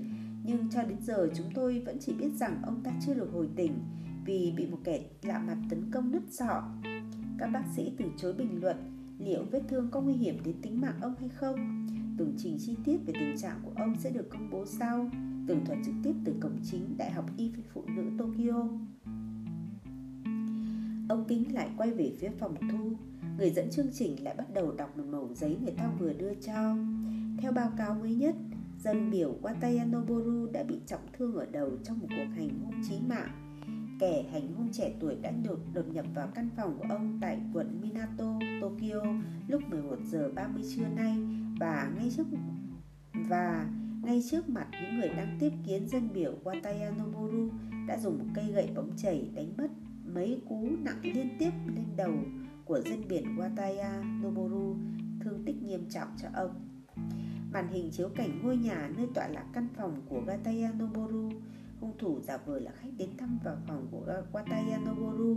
nhưng 0.45 0.71
cho 0.71 0.83
đến 0.83 0.99
giờ 1.01 1.29
chúng 1.35 1.47
tôi 1.55 1.83
vẫn 1.87 1.97
chỉ 2.01 2.13
biết 2.13 2.31
rằng 2.37 2.63
ông 2.63 2.81
ta 2.85 2.93
chưa 3.07 3.15
được 3.15 3.31
hồi 3.33 3.49
tỉnh 3.57 3.73
vì 4.25 4.53
bị 4.57 4.67
một 4.67 4.79
kẻ 4.85 5.05
lạ 5.23 5.39
mặt 5.39 5.57
tấn 5.71 5.91
công 5.91 6.11
nứt 6.11 6.23
sọ. 6.31 6.63
Các 7.39 7.47
bác 7.47 7.65
sĩ 7.77 7.93
từ 7.99 8.05
chối 8.17 8.33
bình 8.33 8.61
luận 8.61 8.77
liệu 9.19 9.45
vết 9.51 9.63
thương 9.69 9.89
có 9.91 10.01
nguy 10.01 10.15
hiểm 10.15 10.39
đến 10.45 10.55
tính 10.63 10.81
mạng 10.81 10.99
ông 11.01 11.15
hay 11.21 11.29
không. 11.29 11.87
Tường 12.19 12.35
trình 12.39 12.57
chi 12.61 12.77
tiết 12.85 12.97
về 13.07 13.13
tình 13.21 13.37
trạng 13.37 13.61
của 13.65 13.73
ông 13.77 13.95
sẽ 13.99 14.11
được 14.11 14.31
công 14.31 14.51
bố 14.51 14.67
sau, 14.67 15.11
tường 15.47 15.65
thuật 15.65 15.79
trực 15.85 15.95
tiếp 16.03 16.15
từ 16.25 16.35
cổng 16.41 16.59
chính 16.71 16.97
Đại 16.99 17.11
học 17.11 17.31
Y 17.37 17.53
Phụ 17.73 17.85
nữ 17.97 18.03
Tokyo. 18.19 18.69
Ông 21.09 21.25
Kính 21.29 21.55
lại 21.55 21.69
quay 21.77 21.91
về 21.91 22.13
phía 22.21 22.31
phòng 22.39 22.55
thu. 22.73 22.93
Người 23.39 23.51
dẫn 23.51 23.71
chương 23.71 23.93
trình 23.93 24.25
lại 24.25 24.35
bắt 24.39 24.55
đầu 24.55 24.73
đọc 24.73 24.97
một 24.97 25.05
mẩu 25.11 25.35
giấy 25.35 25.57
người 25.63 25.73
ta 25.77 25.91
vừa 25.99 26.13
đưa 26.13 26.35
cho. 26.35 26.77
Theo 27.39 27.53
báo 27.53 27.71
cáo 27.77 27.95
mới 27.95 28.15
nhất, 28.15 28.35
dân 28.83 29.11
biểu 29.11 29.37
Watayanoboru 29.43 30.53
đã 30.53 30.63
bị 30.63 30.81
trọng 30.87 31.01
thương 31.13 31.35
ở 31.35 31.47
đầu 31.47 31.71
trong 31.85 31.99
một 31.99 32.07
cuộc 32.11 32.35
hành 32.37 32.61
hung 32.65 32.83
chí 32.89 33.01
mạng. 33.09 33.29
Kẻ 34.01 34.25
hành 34.33 34.55
hung 34.55 34.73
trẻ 34.73 34.95
tuổi 35.01 35.17
đã 35.23 35.31
đột, 35.31 35.59
đột 35.73 35.89
nhập 35.89 36.07
vào 36.15 36.29
căn 36.35 36.49
phòng 36.57 36.79
của 36.79 36.87
ông 36.89 37.19
tại 37.21 37.41
quận 37.55 37.81
Minato, 37.81 38.39
Tokyo 38.61 39.03
lúc 39.49 39.63
11 39.71 39.97
giờ 40.05 40.31
30 40.35 40.63
trưa 40.77 40.89
nay 40.97 41.19
và 41.61 41.93
ngay 41.97 42.11
trước 42.17 42.25
và 43.29 43.71
ngay 44.03 44.23
trước 44.31 44.49
mặt 44.49 44.69
những 44.73 45.01
người 45.01 45.09
đang 45.09 45.37
tiếp 45.41 45.53
kiến 45.67 45.89
dân 45.89 46.09
biểu 46.15 46.35
Watayanoboru 46.45 47.49
đã 47.87 47.99
dùng 47.99 48.19
một 48.19 48.25
cây 48.35 48.53
gậy 48.53 48.71
bóng 48.75 48.91
chảy 48.97 49.31
đánh 49.35 49.53
mất 49.57 49.69
mấy 50.15 50.43
cú 50.49 50.69
nặng 50.83 51.01
liên 51.03 51.29
tiếp 51.39 51.51
lên 51.67 51.87
đầu 51.97 52.15
của 52.65 52.81
dân 52.81 53.09
biển 53.09 53.37
Wataya 53.37 54.23
Noboru 54.23 54.77
thương 55.21 55.45
tích 55.45 55.63
nghiêm 55.63 55.87
trọng 55.91 56.09
cho 56.23 56.29
ông. 56.35 56.51
Màn 57.53 57.69
hình 57.69 57.91
chiếu 57.91 58.09
cảnh 58.09 58.41
ngôi 58.43 58.57
nhà 58.57 58.91
nơi 58.97 59.07
tọa 59.15 59.29
lạc 59.29 59.45
căn 59.53 59.69
phòng 59.77 60.03
của 60.09 60.23
Gataya 60.27 60.73
Noboru 60.73 61.31
Hung 61.81 61.99
thủ 61.99 62.21
giả 62.21 62.37
vờ 62.37 62.59
là 62.59 62.71
khách 62.71 62.91
đến 62.97 63.11
thăm 63.19 63.39
vào 63.45 63.57
phòng 63.69 63.87
của 63.91 64.03
Gataya 64.07 64.79
Noboru 64.79 65.37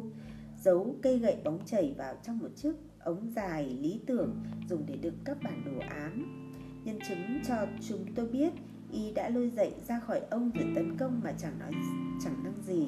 Giấu 0.62 0.96
cây 1.02 1.20
gậy 1.20 1.38
bóng 1.44 1.60
chảy 1.66 1.96
vào 1.98 2.16
trong 2.24 2.40
một 2.40 2.50
chiếc 2.56 2.74
ống 3.00 3.32
dài 3.36 3.78
lý 3.82 4.02
tưởng 4.08 4.44
dùng 4.70 4.86
để 4.88 4.98
đựng 4.98 5.18
các 5.26 5.38
bản 5.44 5.62
đồ 5.66 5.80
án 5.90 6.44
Nhân 6.84 7.00
chứng 7.10 7.40
cho 7.48 7.56
chúng 7.90 8.06
tôi 8.16 8.28
biết, 8.28 8.54
Y 8.92 9.12
đã 9.12 9.30
lôi 9.30 9.50
dậy 9.50 9.74
ra 9.88 10.00
khỏi 10.00 10.22
ông 10.30 10.52
rồi 10.52 10.72
tấn 10.76 10.98
công 10.98 11.22
mà 11.24 11.34
chẳng 11.38 11.60
nói, 11.60 11.72
chẳng 12.24 12.44
năng 12.44 12.64
gì. 12.64 12.88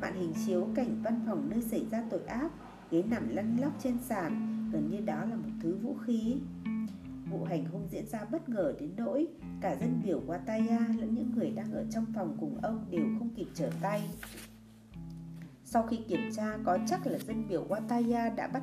Màn 0.00 0.14
hình 0.14 0.32
chiếu 0.46 0.68
cảnh 0.74 1.02
văn 1.02 1.20
phòng 1.26 1.50
nơi 1.50 1.62
xảy 1.62 1.86
ra 1.90 2.04
tội 2.10 2.20
ác, 2.26 2.52
Ghế 2.90 3.02
nằm 3.02 3.28
lăn 3.28 3.56
lóc 3.60 3.72
trên 3.82 3.98
sàn, 3.98 4.54
Gần 4.72 4.90
như 4.90 5.00
đó 5.00 5.24
là 5.24 5.36
một 5.36 5.50
thứ 5.62 5.76
vũ 5.82 5.96
khí. 6.06 6.36
Vụ 7.30 7.44
hành 7.44 7.64
hung 7.64 7.88
diễn 7.90 8.06
ra 8.06 8.24
bất 8.24 8.48
ngờ 8.48 8.74
đến 8.80 8.90
nỗi 8.96 9.26
cả 9.60 9.76
dân 9.80 10.00
biểu 10.04 10.22
Wataya 10.26 11.00
lẫn 11.00 11.14
những 11.14 11.32
người 11.36 11.50
đang 11.50 11.72
ở 11.72 11.84
trong 11.90 12.04
phòng 12.14 12.36
cùng 12.40 12.58
ông 12.62 12.86
đều 12.90 13.04
không 13.18 13.30
kịp 13.36 13.46
trở 13.54 13.70
tay. 13.80 14.02
Sau 15.64 15.82
khi 15.82 15.96
kiểm 16.08 16.30
tra 16.36 16.58
có 16.64 16.78
chắc 16.86 17.06
là 17.06 17.18
dân 17.18 17.48
biểu 17.48 17.66
Wataya 17.68 18.34
đã 18.34 18.48
bắt 18.48 18.62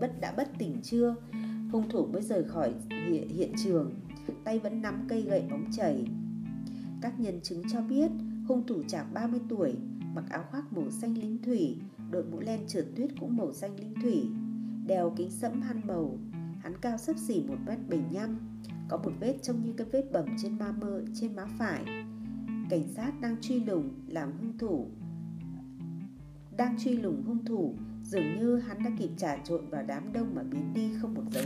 bất 0.00 0.20
đã 0.20 0.32
bất 0.36 0.48
tỉnh 0.58 0.76
chưa, 0.82 1.14
hung 1.72 1.88
thủ 1.88 2.06
mới 2.06 2.22
rời 2.22 2.44
khỏi 2.44 2.72
hiện, 2.90 3.28
hiện 3.28 3.52
trường, 3.64 3.94
tay 4.44 4.58
vẫn 4.58 4.82
nắm 4.82 5.06
cây 5.08 5.22
gậy 5.22 5.42
bóng 5.50 5.64
chảy. 5.72 6.06
Các 7.00 7.20
nhân 7.20 7.40
chứng 7.42 7.62
cho 7.72 7.80
biết 7.80 8.10
hung 8.48 8.66
thủ 8.66 8.82
chạc 8.88 9.12
30 9.12 9.40
tuổi, 9.48 9.74
mặc 10.14 10.24
áo 10.30 10.44
khoác 10.50 10.72
màu 10.72 10.90
xanh 10.90 11.18
lính 11.18 11.42
thủy, 11.42 11.76
đội 12.10 12.24
mũ 12.24 12.40
len 12.40 12.60
trượt 12.68 12.86
tuyết 12.96 13.10
cũng 13.20 13.36
màu 13.36 13.52
xanh 13.52 13.76
lính 13.80 13.94
thủy, 14.02 14.26
đeo 14.86 15.12
kính 15.16 15.30
sẫm 15.30 15.62
han 15.62 15.80
màu, 15.86 16.18
Hắn 16.64 16.78
cao 16.80 16.98
sấp 16.98 17.16
xỉ 17.18 17.44
một 17.48 17.56
mét 17.66 17.78
bảy 17.88 18.00
nhăm, 18.10 18.38
Có 18.88 18.96
một 18.96 19.12
vết 19.20 19.36
trông 19.42 19.64
như 19.64 19.72
cái 19.72 19.86
vết 19.92 20.12
bầm 20.12 20.26
trên 20.42 20.58
ma 20.58 20.72
mơ, 20.72 21.04
trên 21.14 21.36
má 21.36 21.46
phải. 21.58 21.84
Cảnh 22.70 22.88
sát 22.88 23.20
đang 23.20 23.36
truy 23.40 23.60
lùng 23.60 23.94
làm 24.08 24.32
hung 24.38 24.58
thủ. 24.58 24.90
Đang 26.56 26.78
truy 26.78 26.96
lùng 26.96 27.22
hung 27.26 27.44
thủ, 27.44 27.74
Dường 28.02 28.38
như 28.38 28.56
hắn 28.56 28.82
đã 28.84 28.90
kịp 28.98 29.10
trà 29.16 29.36
trộn 29.36 29.70
vào 29.70 29.82
đám 29.86 30.12
đông 30.12 30.34
mà 30.34 30.42
biến 30.42 30.74
đi 30.74 30.90
không 31.00 31.14
một 31.14 31.24
dấu. 31.30 31.44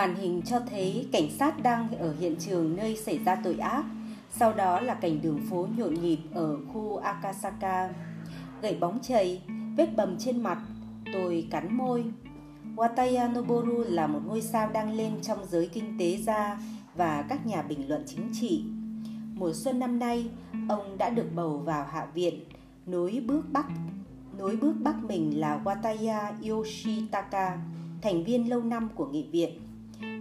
Màn 0.00 0.16
hình 0.16 0.42
cho 0.42 0.60
thấy 0.60 1.08
cảnh 1.12 1.30
sát 1.38 1.62
đang 1.62 1.88
ở 1.98 2.14
hiện 2.20 2.36
trường 2.38 2.76
nơi 2.76 2.96
xảy 2.96 3.18
ra 3.18 3.36
tội 3.44 3.54
ác. 3.54 3.84
Sau 4.30 4.52
đó 4.52 4.80
là 4.80 4.94
cảnh 4.94 5.22
đường 5.22 5.40
phố 5.50 5.66
nhộn 5.76 5.94
nhịp 5.94 6.18
ở 6.34 6.56
khu 6.72 6.96
Akasaka. 6.96 7.90
Gậy 8.62 8.76
bóng 8.80 8.98
chày, 9.02 9.42
vết 9.76 9.96
bầm 9.96 10.16
trên 10.18 10.42
mặt, 10.42 10.58
tôi 11.12 11.46
cắn 11.50 11.76
môi. 11.76 12.04
Wataya 12.76 13.32
Noboru 13.32 13.84
là 13.86 14.06
một 14.06 14.20
ngôi 14.26 14.42
sao 14.42 14.68
đang 14.68 14.92
lên 14.92 15.12
trong 15.22 15.38
giới 15.46 15.66
kinh 15.66 15.98
tế 15.98 16.16
gia 16.16 16.58
và 16.96 17.24
các 17.28 17.46
nhà 17.46 17.62
bình 17.62 17.88
luận 17.88 18.02
chính 18.06 18.30
trị. 18.40 18.64
Mùa 19.34 19.52
xuân 19.54 19.78
năm 19.78 19.98
nay, 19.98 20.30
ông 20.68 20.98
đã 20.98 21.10
được 21.10 21.26
bầu 21.34 21.58
vào 21.58 21.86
Hạ 21.90 22.06
viện, 22.14 22.44
nối 22.86 23.22
bước 23.26 23.44
Bắc 23.52 23.66
nối 24.38 24.56
bước 24.56 24.74
Bắc 24.80 25.04
mình 25.04 25.40
là 25.40 25.60
Wataya 25.64 26.32
Yoshitaka, 26.50 27.58
thành 28.02 28.24
viên 28.24 28.50
lâu 28.50 28.62
năm 28.62 28.88
của 28.94 29.06
nghị 29.06 29.26
viện. 29.32 29.50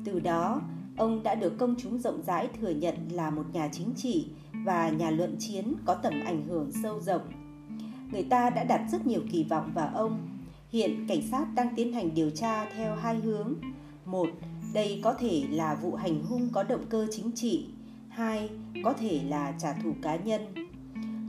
Từ 0.05 0.19
đó, 0.19 0.61
ông 0.97 1.23
đã 1.23 1.35
được 1.35 1.57
công 1.57 1.75
chúng 1.77 1.99
rộng 1.99 2.21
rãi 2.23 2.49
thừa 2.61 2.69
nhận 2.69 2.95
là 3.11 3.29
một 3.29 3.45
nhà 3.53 3.69
chính 3.71 3.93
trị 3.95 4.27
và 4.65 4.89
nhà 4.89 5.09
luận 5.09 5.35
chiến 5.39 5.73
có 5.85 5.93
tầm 5.93 6.13
ảnh 6.25 6.43
hưởng 6.47 6.71
sâu 6.83 6.99
rộng. 6.99 7.21
Người 8.11 8.23
ta 8.23 8.49
đã 8.49 8.63
đặt 8.63 8.81
rất 8.91 9.07
nhiều 9.07 9.21
kỳ 9.31 9.43
vọng 9.43 9.71
vào 9.73 9.89
ông. 9.93 10.27
Hiện 10.69 11.05
cảnh 11.07 11.21
sát 11.31 11.45
đang 11.55 11.75
tiến 11.75 11.93
hành 11.93 12.13
điều 12.13 12.29
tra 12.29 12.65
theo 12.65 12.95
hai 12.95 13.15
hướng. 13.15 13.53
Một, 14.05 14.27
đây 14.73 15.01
có 15.03 15.13
thể 15.13 15.43
là 15.49 15.75
vụ 15.75 15.95
hành 15.95 16.23
hung 16.23 16.49
có 16.51 16.63
động 16.63 16.85
cơ 16.89 17.07
chính 17.11 17.31
trị. 17.31 17.65
Hai, 18.09 18.49
có 18.83 18.93
thể 18.93 19.21
là 19.27 19.53
trả 19.59 19.73
thù 19.73 19.93
cá 20.01 20.15
nhân. 20.15 20.41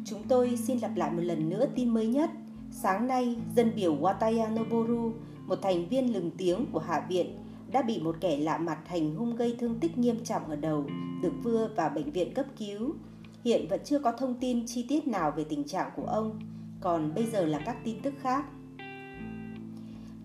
Chúng 0.05 0.23
tôi 0.29 0.57
xin 0.57 0.79
lặp 0.79 0.97
lại 0.97 1.11
một 1.13 1.23
lần 1.23 1.49
nữa 1.49 1.67
tin 1.77 1.89
mới 1.89 2.07
nhất. 2.07 2.31
Sáng 2.71 3.07
nay, 3.07 3.37
dân 3.57 3.73
biểu 3.77 3.97
Wataya 3.97 4.55
Noboru, 4.55 5.13
một 5.47 5.59
thành 5.63 5.89
viên 5.89 6.15
lừng 6.15 6.31
tiếng 6.39 6.67
của 6.73 6.79
Hạ 6.79 7.07
viện, 7.09 7.37
đã 7.73 7.83
bị 7.83 8.01
một 8.01 8.17
kẻ 8.21 8.37
lạ 8.37 8.59
mặt 8.59 8.79
hành 8.87 9.15
hung 9.15 9.37
gây 9.37 9.57
thương 9.59 9.81
tích 9.81 9.99
nghiêm 9.99 10.25
trọng 10.25 10.51
ở 10.51 10.57
đầu, 10.57 10.87
được 11.23 11.33
đưa 11.45 11.69
vào 11.77 11.91
bệnh 11.91 12.11
viện 12.11 12.35
cấp 12.35 12.47
cứu. 12.59 12.95
Hiện 13.45 13.67
vẫn 13.69 13.81
chưa 13.85 13.99
có 13.99 14.13
thông 14.13 14.35
tin 14.35 14.67
chi 14.67 14.87
tiết 14.89 15.09
nào 15.09 15.33
về 15.37 15.45
tình 15.45 15.65
trạng 15.65 15.91
của 15.97 16.07
ông, 16.07 16.39
còn 16.81 17.15
bây 17.15 17.27
giờ 17.27 17.47
là 17.47 17.59
các 17.67 17.77
tin 17.85 18.03
tức 18.03 18.15
khác. 18.23 18.45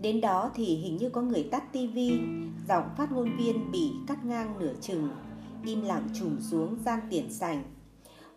Đến 0.01 0.21
đó 0.21 0.51
thì 0.55 0.65
hình 0.65 0.97
như 0.97 1.09
có 1.09 1.21
người 1.21 1.43
tắt 1.51 1.73
tivi, 1.73 2.19
giọng 2.67 2.89
phát 2.97 3.11
ngôn 3.11 3.37
viên 3.37 3.71
bị 3.71 3.91
cắt 4.07 4.25
ngang 4.25 4.59
nửa 4.59 4.73
chừng, 4.81 5.09
im 5.65 5.81
lặng 5.81 6.07
trùm 6.19 6.39
xuống 6.39 6.77
gian 6.85 6.99
tiền 7.09 7.31
sành. 7.31 7.63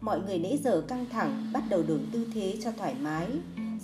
Mọi 0.00 0.20
người 0.20 0.38
nãy 0.38 0.58
giờ 0.64 0.84
căng 0.88 1.06
thẳng 1.10 1.50
bắt 1.52 1.62
đầu 1.68 1.82
đổi 1.88 2.00
tư 2.12 2.26
thế 2.34 2.56
cho 2.62 2.70
thoải 2.72 2.94
mái, 3.00 3.26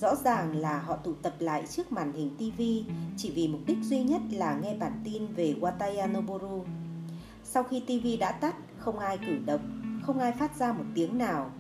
Rõ 0.01 0.15
ràng 0.15 0.57
là 0.57 0.79
họ 0.79 0.97
tụ 0.97 1.13
tập 1.23 1.35
lại 1.39 1.67
trước 1.67 1.93
màn 1.93 2.13
hình 2.13 2.31
TV 2.37 2.63
chỉ 3.17 3.31
vì 3.35 3.49
mục 3.49 3.61
đích 3.67 3.79
duy 3.83 4.03
nhất 4.03 4.21
là 4.31 4.59
nghe 4.63 4.77
bản 4.77 4.93
tin 5.05 5.27
về 5.27 5.55
Watayanoboru. 5.61 6.63
Sau 7.45 7.63
khi 7.63 7.81
TV 7.81 8.21
đã 8.21 8.33
tắt, 8.33 8.57
không 8.79 8.99
ai 8.99 9.19
cử 9.19 9.37
động, 9.47 9.81
không 10.03 10.19
ai 10.19 10.33
phát 10.33 10.57
ra 10.57 10.73
một 10.73 10.85
tiếng 10.95 11.19
nào. 11.19 11.51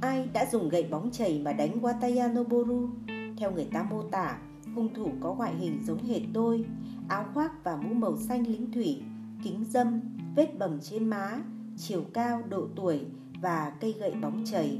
Ai 0.00 0.28
đã 0.32 0.46
dùng 0.52 0.68
gậy 0.68 0.82
bóng 0.82 1.10
chày 1.10 1.38
mà 1.38 1.52
đánh 1.52 1.80
Watayanoboru? 1.80 2.88
Theo 3.36 3.52
người 3.52 3.68
ta 3.72 3.82
mô 3.82 4.02
tả, 4.02 4.38
hung 4.74 4.94
thủ 4.94 5.10
có 5.20 5.34
ngoại 5.34 5.54
hình 5.54 5.82
giống 5.86 6.04
hệt 6.04 6.22
tôi, 6.34 6.64
áo 7.08 7.24
khoác 7.34 7.64
và 7.64 7.76
mũ 7.76 7.94
màu 7.94 8.16
xanh 8.16 8.46
lính 8.46 8.72
thủy, 8.72 9.02
kính 9.44 9.64
dâm, 9.70 10.00
vết 10.36 10.58
bầm 10.58 10.80
trên 10.80 11.08
má, 11.08 11.40
chiều 11.76 12.04
cao, 12.14 12.42
độ 12.48 12.68
tuổi 12.76 13.00
và 13.40 13.72
cây 13.80 13.94
gậy 13.98 14.12
bóng 14.22 14.44
chày. 14.44 14.78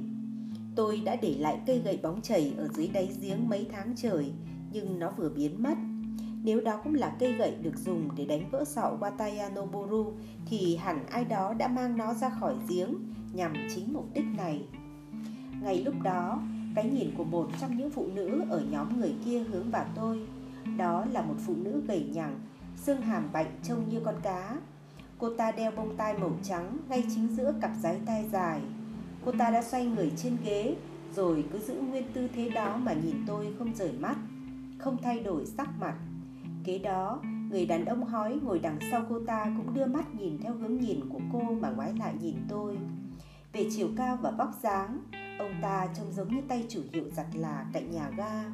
Tôi 0.81 1.03
đã 1.05 1.17
để 1.17 1.35
lại 1.39 1.61
cây 1.67 1.79
gậy 1.85 1.99
bóng 2.03 2.21
chảy 2.23 2.55
ở 2.59 2.69
dưới 2.69 2.89
đáy 2.89 3.09
giếng 3.21 3.49
mấy 3.49 3.67
tháng 3.73 3.95
trời, 3.97 4.33
nhưng 4.73 4.99
nó 4.99 5.11
vừa 5.17 5.29
biến 5.29 5.63
mất. 5.63 5.75
Nếu 6.43 6.61
đó 6.61 6.81
cũng 6.85 6.95
là 6.95 7.17
cây 7.19 7.33
gậy 7.33 7.55
được 7.63 7.77
dùng 7.77 8.09
để 8.17 8.25
đánh 8.25 8.51
vỡ 8.51 8.65
sọ 8.65 8.97
Wataya 9.01 9.55
Noboru, 9.55 10.13
thì 10.47 10.77
hẳn 10.77 11.07
ai 11.07 11.25
đó 11.25 11.55
đã 11.55 11.69
mang 11.69 11.97
nó 11.97 12.15
ra 12.15 12.31
khỏi 12.31 12.55
giếng 12.69 12.95
nhằm 13.33 13.55
chính 13.75 13.93
mục 13.93 14.05
đích 14.15 14.25
này. 14.37 14.65
Ngay 15.63 15.83
lúc 15.85 15.95
đó, 16.03 16.43
cái 16.75 16.91
nhìn 16.91 17.11
của 17.17 17.25
một 17.25 17.49
trong 17.61 17.77
những 17.77 17.91
phụ 17.91 18.07
nữ 18.15 18.43
ở 18.51 18.63
nhóm 18.71 19.01
người 19.01 19.15
kia 19.25 19.39
hướng 19.39 19.71
vào 19.71 19.87
tôi. 19.95 20.21
Đó 20.77 21.05
là 21.13 21.23
một 21.23 21.37
phụ 21.47 21.55
nữ 21.57 21.83
gầy 21.89 22.05
nhẳng, 22.13 22.41
xương 22.77 23.03
hàm 23.03 23.29
bạnh 23.33 23.59
trông 23.63 23.89
như 23.89 24.01
con 24.05 24.21
cá. 24.23 24.57
Cô 25.19 25.35
ta 25.35 25.53
đeo 25.53 25.71
bông 25.71 25.97
tai 25.97 26.19
màu 26.19 26.33
trắng 26.43 26.79
ngay 26.89 27.05
chính 27.15 27.29
giữa 27.29 27.55
cặp 27.61 27.71
giấy 27.83 27.99
tay 28.07 28.25
dài, 28.33 28.61
Cô 29.25 29.33
ta 29.39 29.51
đã 29.51 29.63
xoay 29.63 29.87
người 29.87 30.13
trên 30.17 30.37
ghế, 30.45 30.77
Rồi 31.15 31.45
cứ 31.53 31.59
giữ 31.59 31.75
nguyên 31.75 32.05
tư 32.13 32.29
thế 32.35 32.49
đó 32.49 32.77
mà 32.77 32.93
nhìn 32.93 33.17
tôi 33.27 33.55
không 33.59 33.75
rời 33.75 33.93
mắt, 33.93 34.17
Không 34.79 34.97
thay 35.03 35.21
đổi 35.21 35.47
sắc 35.47 35.69
mặt. 35.81 35.95
Kế 36.65 36.79
đó, 36.79 37.21
Người 37.51 37.67
đàn 37.67 37.85
ông 37.85 38.05
hói 38.05 38.39
ngồi 38.43 38.59
đằng 38.59 38.79
sau 38.91 39.05
cô 39.09 39.21
ta 39.27 39.55
Cũng 39.57 39.75
đưa 39.75 39.87
mắt 39.87 40.15
nhìn 40.15 40.39
theo 40.43 40.55
hướng 40.55 40.81
nhìn 40.81 41.01
của 41.09 41.21
cô 41.33 41.41
Mà 41.61 41.71
ngoái 41.71 41.93
lại 41.99 42.15
nhìn 42.21 42.37
tôi. 42.49 42.79
Về 43.53 43.69
chiều 43.77 43.89
cao 43.97 44.19
và 44.23 44.31
vóc 44.31 44.51
dáng, 44.63 44.99
Ông 45.39 45.55
ta 45.63 45.89
trông 45.97 46.13
giống 46.13 46.35
như 46.35 46.43
tay 46.49 46.65
chủ 46.69 46.81
hiệu 46.93 47.05
giặt 47.17 47.27
là 47.35 47.67
cạnh 47.73 47.91
nhà 47.91 48.11
ga. 48.17 48.45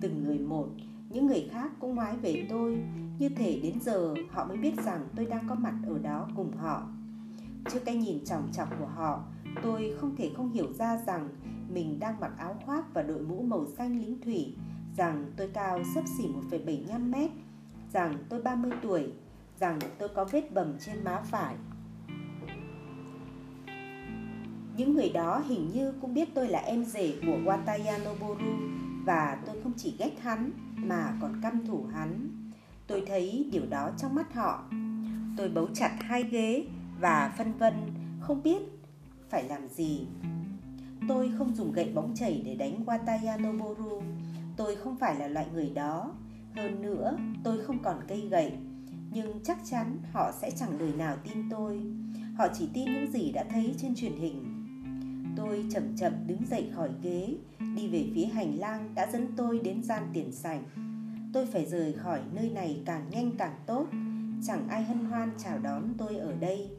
Từng 0.00 0.24
người 0.24 0.38
một, 0.38 0.68
Những 1.08 1.26
người 1.26 1.48
khác 1.52 1.70
cũng 1.78 1.94
ngoái 1.94 2.16
về 2.16 2.46
tôi. 2.50 2.78
Như 3.18 3.28
thể 3.28 3.60
đến 3.62 3.80
giờ, 3.80 4.14
họ 4.30 4.44
mới 4.44 4.56
biết 4.56 4.74
rằng 4.84 5.08
tôi 5.16 5.26
đang 5.26 5.48
có 5.48 5.54
mặt 5.54 5.74
ở 5.86 5.98
đó 5.98 6.28
cùng 6.36 6.56
họ. 6.56 6.82
Trước 7.72 7.80
cái 7.84 7.96
nhìn 7.96 8.24
chòng 8.24 8.48
chọc 8.52 8.68
của 8.78 8.86
họ 8.86 9.24
Tôi 9.62 9.94
không 9.98 10.16
thể 10.16 10.30
không 10.36 10.52
hiểu 10.52 10.72
ra 10.72 10.98
rằng 11.06 11.28
mình 11.68 11.98
đang 12.00 12.20
mặc 12.20 12.32
áo 12.38 12.56
khoác 12.66 12.94
và 12.94 13.02
đội 13.02 13.20
mũ 13.20 13.42
màu 13.42 13.66
xanh 13.66 14.00
lính 14.00 14.20
thủy, 14.20 14.54
rằng 14.96 15.32
tôi 15.36 15.50
cao 15.54 15.82
sấp 15.94 16.04
xỉ 16.18 16.24
1,75 16.50 17.10
mét, 17.10 17.30
rằng 17.92 18.14
tôi 18.28 18.42
30 18.42 18.72
tuổi, 18.82 19.12
rằng 19.60 19.78
tôi 19.98 20.08
có 20.08 20.24
vết 20.24 20.54
bầm 20.54 20.78
trên 20.78 21.04
má 21.04 21.20
phải. 21.24 21.54
Những 24.76 24.94
người 24.94 25.10
đó 25.14 25.42
hình 25.48 25.70
như 25.74 25.92
cũng 26.00 26.14
biết 26.14 26.28
tôi 26.34 26.48
là 26.48 26.58
em 26.58 26.84
rể 26.84 27.14
của 27.26 27.38
Wataya 27.44 27.98
Noboru 28.04 28.52
và 29.04 29.42
tôi 29.46 29.56
không 29.62 29.72
chỉ 29.76 29.94
ghét 29.98 30.12
hắn 30.22 30.50
mà 30.76 31.12
còn 31.20 31.40
căm 31.42 31.66
thủ 31.66 31.84
hắn. 31.92 32.28
Tôi 32.86 33.02
thấy 33.06 33.48
điều 33.52 33.66
đó 33.66 33.90
trong 33.98 34.14
mắt 34.14 34.34
họ. 34.34 34.64
Tôi 35.36 35.48
bấu 35.48 35.68
chặt 35.74 35.96
hai 36.00 36.22
ghế 36.22 36.66
và 37.00 37.34
phân 37.38 37.52
vân 37.58 37.74
không 38.20 38.42
biết 38.42 38.62
phải 39.30 39.44
làm 39.44 39.68
gì? 39.68 40.06
Tôi 41.08 41.32
không 41.38 41.54
dùng 41.54 41.72
gậy 41.72 41.92
bóng 41.94 42.14
chảy 42.14 42.42
để 42.44 42.54
đánh 42.54 42.84
Wataya 42.84 43.40
Noboru 43.40 44.00
tôi 44.60 44.76
không 44.76 44.96
phải 44.96 45.14
là 45.18 45.28
loại 45.28 45.46
người 45.52 45.70
đó. 45.74 46.12
Hơn 46.56 46.82
nữa, 46.82 47.16
tôi 47.44 47.64
không 47.64 47.82
còn 47.82 48.00
cây 48.08 48.28
gậy. 48.30 48.52
Nhưng 49.12 49.40
chắc 49.44 49.58
chắn 49.64 49.98
họ 50.12 50.32
sẽ 50.40 50.50
chẳng 50.50 50.78
đời 50.78 50.92
nào 50.92 51.16
tin 51.24 51.50
tôi. 51.50 51.80
Họ 52.36 52.46
chỉ 52.58 52.68
tin 52.74 52.84
những 52.84 53.12
gì 53.12 53.32
đã 53.32 53.44
thấy 53.50 53.74
trên 53.78 53.94
truyền 53.94 54.12
hình. 54.12 54.44
Tôi 55.36 55.66
chậm 55.70 55.96
chậm 55.96 56.12
đứng 56.26 56.46
dậy 56.50 56.70
khỏi 56.74 56.90
ghế, 57.02 57.36
đi 57.76 57.88
về 57.88 58.10
phía 58.14 58.24
hành 58.24 58.58
lang 58.58 58.94
đã 58.94 59.06
dẫn 59.12 59.26
tôi 59.36 59.60
đến 59.64 59.82
gian 59.82 60.02
tiền 60.12 60.32
sảnh. 60.32 60.62
Tôi 61.32 61.46
phải 61.46 61.66
rời 61.66 61.92
khỏi 61.92 62.20
nơi 62.32 62.50
này 62.50 62.82
càng 62.86 63.10
nhanh 63.10 63.30
càng 63.38 63.54
tốt. 63.66 63.86
Chẳng 64.46 64.68
ai 64.68 64.84
hân 64.84 65.04
hoan 65.04 65.30
chào 65.38 65.58
đón 65.58 65.94
tôi 65.98 66.16
ở 66.16 66.32
đây. 66.32 66.70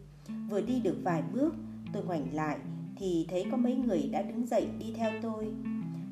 Vừa 0.49 0.61
đi 0.61 0.79
được 0.79 0.97
vài 1.03 1.23
bước 1.33 1.53
Tôi 1.93 2.03
ngoảnh 2.03 2.33
lại 2.33 2.57
thì 2.95 3.25
thấy 3.29 3.45
có 3.51 3.57
mấy 3.57 3.75
người 3.75 4.09
đã 4.11 4.21
đứng 4.21 4.45
dậy 4.45 4.67
đi 4.79 4.93
theo 4.95 5.11
tôi. 5.21 5.53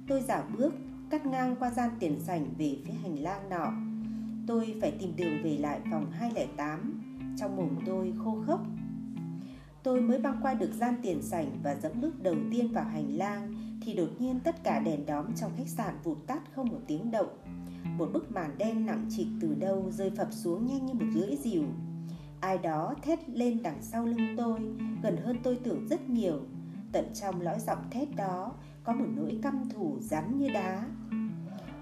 Tôi 0.07 0.21
giả 0.21 0.43
bước, 0.57 0.73
cắt 1.09 1.25
ngang 1.25 1.55
qua 1.59 1.71
gian 1.71 1.89
tiền 1.99 2.19
sảnh 2.19 2.45
về 2.57 2.77
phía 2.85 2.93
hành 2.93 3.19
lang 3.19 3.49
nọ. 3.49 3.71
Tôi 4.47 4.75
phải 4.81 4.91
tìm 4.91 5.15
đường 5.15 5.43
về 5.43 5.57
lại 5.57 5.79
phòng 5.91 6.11
208. 6.11 7.01
Trong 7.37 7.55
mồm 7.55 7.69
tôi 7.85 8.13
khô 8.23 8.37
khốc. 8.47 8.61
Tôi 9.83 10.01
mới 10.01 10.19
băng 10.19 10.39
qua 10.41 10.53
được 10.53 10.71
gian 10.73 10.95
tiền 11.01 11.21
sảnh 11.21 11.51
và 11.63 11.75
dẫm 11.75 12.01
bước 12.01 12.23
đầu 12.23 12.35
tiên 12.51 12.71
vào 12.71 12.83
hành 12.83 13.17
lang 13.17 13.53
thì 13.85 13.93
đột 13.93 14.09
nhiên 14.19 14.39
tất 14.43 14.63
cả 14.63 14.79
đèn 14.79 15.05
đóm 15.05 15.25
trong 15.35 15.51
khách 15.57 15.67
sạn 15.67 15.93
vụt 16.03 16.17
tắt 16.27 16.41
không 16.55 16.67
một 16.67 16.79
tiếng 16.87 17.11
động. 17.11 17.37
Một 17.97 18.09
bức 18.13 18.31
màn 18.31 18.57
đen 18.57 18.85
nặng 18.85 19.05
trịch 19.09 19.27
từ 19.41 19.55
đâu 19.55 19.91
rơi 19.91 20.11
phập 20.17 20.33
xuống 20.33 20.65
nhanh 20.65 20.85
như 20.85 20.93
một 20.93 21.05
lưỡi 21.13 21.35
rìu 21.35 21.63
Ai 22.41 22.57
đó 22.57 22.95
thét 23.01 23.29
lên 23.29 23.63
đằng 23.63 23.81
sau 23.81 24.05
lưng 24.05 24.35
tôi, 24.37 24.59
gần 25.03 25.17
hơn 25.17 25.37
tôi 25.43 25.59
tưởng 25.63 25.87
rất 25.87 26.09
nhiều. 26.09 26.39
Tận 26.91 27.05
trong 27.13 27.41
lõi 27.41 27.59
giọng 27.59 27.89
thét 27.91 28.15
đó 28.15 28.53
có 28.83 28.93
một 28.93 29.05
nỗi 29.15 29.39
căm 29.43 29.69
thù 29.69 29.97
rắn 29.99 30.37
như 30.37 30.49
đá. 30.49 30.85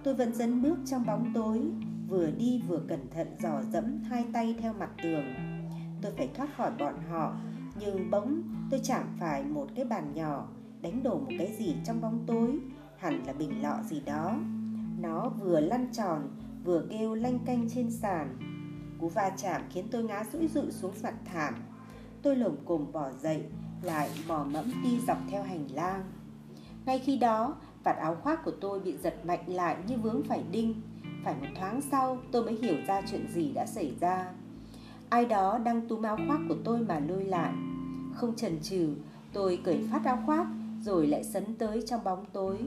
Tôi 0.04 0.14
vẫn 0.14 0.34
dấn 0.34 0.62
bước 0.62 0.78
trong 0.86 1.06
bóng 1.06 1.32
tối, 1.34 1.62
vừa 2.08 2.32
đi 2.32 2.62
vừa 2.68 2.82
cẩn 2.88 3.10
thận 3.10 3.28
dò 3.40 3.62
dẫm 3.72 4.04
hai 4.04 4.26
tay 4.34 4.56
theo 4.60 4.74
mặt 4.74 4.90
tường. 5.04 5.26
Tôi 6.02 6.12
phải 6.18 6.30
thoát 6.34 6.56
khỏi 6.58 6.72
bọn 6.80 6.94
họ, 7.10 7.36
nhưng 7.80 8.12
bỗng 8.12 8.44
tôi 8.72 8.80
chạm 8.84 9.04
phải 9.20 9.44
một 9.44 9.68
cái 9.76 9.86
bàn 9.86 10.14
nhỏ, 10.14 10.48
đánh 10.82 11.04
đổ 11.04 11.20
một 11.20 11.32
cái 11.38 11.56
gì 11.60 11.76
trong 11.86 12.02
bóng 12.02 12.24
tối, 12.28 12.60
hẳn 12.98 13.24
là 13.26 13.34
bình 13.34 13.62
lọ 13.62 13.84
gì 13.84 14.02
đó. 14.06 14.38
Nó 15.00 15.30
vừa 15.30 15.60
lăn 15.60 15.88
tròn, 15.92 16.30
vừa 16.64 16.88
kêu 16.90 17.14
lanh 17.16 17.40
canh 17.46 17.70
trên 17.70 17.92
sàn 17.92 18.38
Cú 19.00 19.08
va 19.08 19.32
chạm 19.38 19.62
khiến 19.70 19.88
tôi 19.92 20.04
ngã 20.04 20.24
rũi 20.32 20.48
rụi 20.48 20.72
xuống 20.72 20.94
mặt 21.04 21.14
thảm. 21.26 21.54
Tôi 22.22 22.36
lồm 22.36 22.56
cồm 22.66 22.92
bỏ 22.92 23.10
dậy, 23.22 23.44
Lại 23.82 24.10
mò 24.28 24.46
mẫm 24.54 24.66
đi 24.84 25.00
dọc 25.08 25.18
theo 25.30 25.44
hành 25.44 25.68
lang. 25.74 26.04
Ngay 26.86 27.00
khi 27.00 27.18
đó, 27.18 27.56
Vạt 27.84 27.98
áo 27.98 28.16
khoác 28.16 28.46
của 28.46 28.52
tôi 28.62 28.80
bị 28.80 28.98
giật 28.98 29.26
mạnh 29.26 29.44
lại 29.48 29.78
như 29.88 29.98
vướng 29.98 30.24
phải 30.24 30.44
đinh. 30.52 30.82
Phải 31.24 31.36
một 31.42 31.48
thoáng 31.56 31.82
sau, 31.82 32.18
tôi 32.32 32.44
mới 32.44 32.58
hiểu 32.62 32.76
ra 32.88 33.02
chuyện 33.12 33.28
gì 33.34 33.52
đã 33.56 33.66
xảy 33.66 33.94
ra. 34.00 34.32
Ai 35.10 35.26
đó 35.26 35.58
đang 35.58 35.88
túm 35.88 36.02
áo 36.02 36.18
khoác 36.28 36.40
của 36.50 36.56
tôi 36.64 36.80
mà 36.80 37.00
lôi 37.00 37.24
lại. 37.24 37.54
Không 38.14 38.36
chần 38.36 38.60
chừ, 38.62 38.96
Tôi 39.34 39.60
cởi 39.64 39.88
phát 39.92 40.06
áo 40.06 40.20
khoác, 40.26 40.48
Rồi 40.82 41.08
lại 41.08 41.24
sấn 41.24 41.56
tới 41.56 41.82
trong 41.86 42.04
bóng 42.04 42.26
tối. 42.34 42.58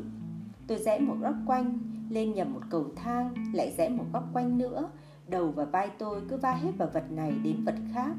Tôi 0.67 0.79
rẽ 0.79 0.99
một 0.99 1.17
góc 1.21 1.35
quanh, 1.47 1.79
Lên 2.11 2.35
nhầm 2.35 2.55
một 2.55 2.63
cầu 2.71 2.87
thang, 2.97 3.35
Lại 3.55 3.75
rẽ 3.79 3.89
một 3.89 4.05
góc 4.13 4.25
quanh 4.33 4.59
nữa 4.59 4.91
Đầu 5.31 5.51
và 5.51 5.65
vai 5.65 5.91
tôi 5.99 6.23
cứ 6.29 6.37
va 6.37 6.53
hết 6.53 6.71
vào 6.79 6.89
vật 6.93 7.05
này 7.11 7.33
đến 7.45 7.65
vật 7.65 7.75
khác. 7.95 8.13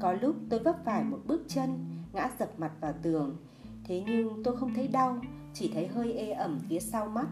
Có 0.00 0.12
lúc 0.12 0.36
tôi 0.48 0.60
vấp 0.60 0.84
phải 0.84 1.04
một 1.04 1.18
bước 1.26 1.42
chân, 1.48 1.84
Ngã 2.12 2.30
dập 2.38 2.50
mặt 2.58 2.72
vào 2.80 2.92
tường. 3.02 3.36
Thế 3.84 4.02
nhưng 4.06 4.42
tôi 4.44 4.56
không 4.56 4.74
thấy 4.74 4.88
đau, 4.88 5.20
Chỉ 5.54 5.70
thấy 5.74 5.86
hơi 5.86 6.12
ê 6.12 6.30
ẩm 6.30 6.58
phía 6.68 6.80
sau 6.80 7.06
mắt. 7.06 7.26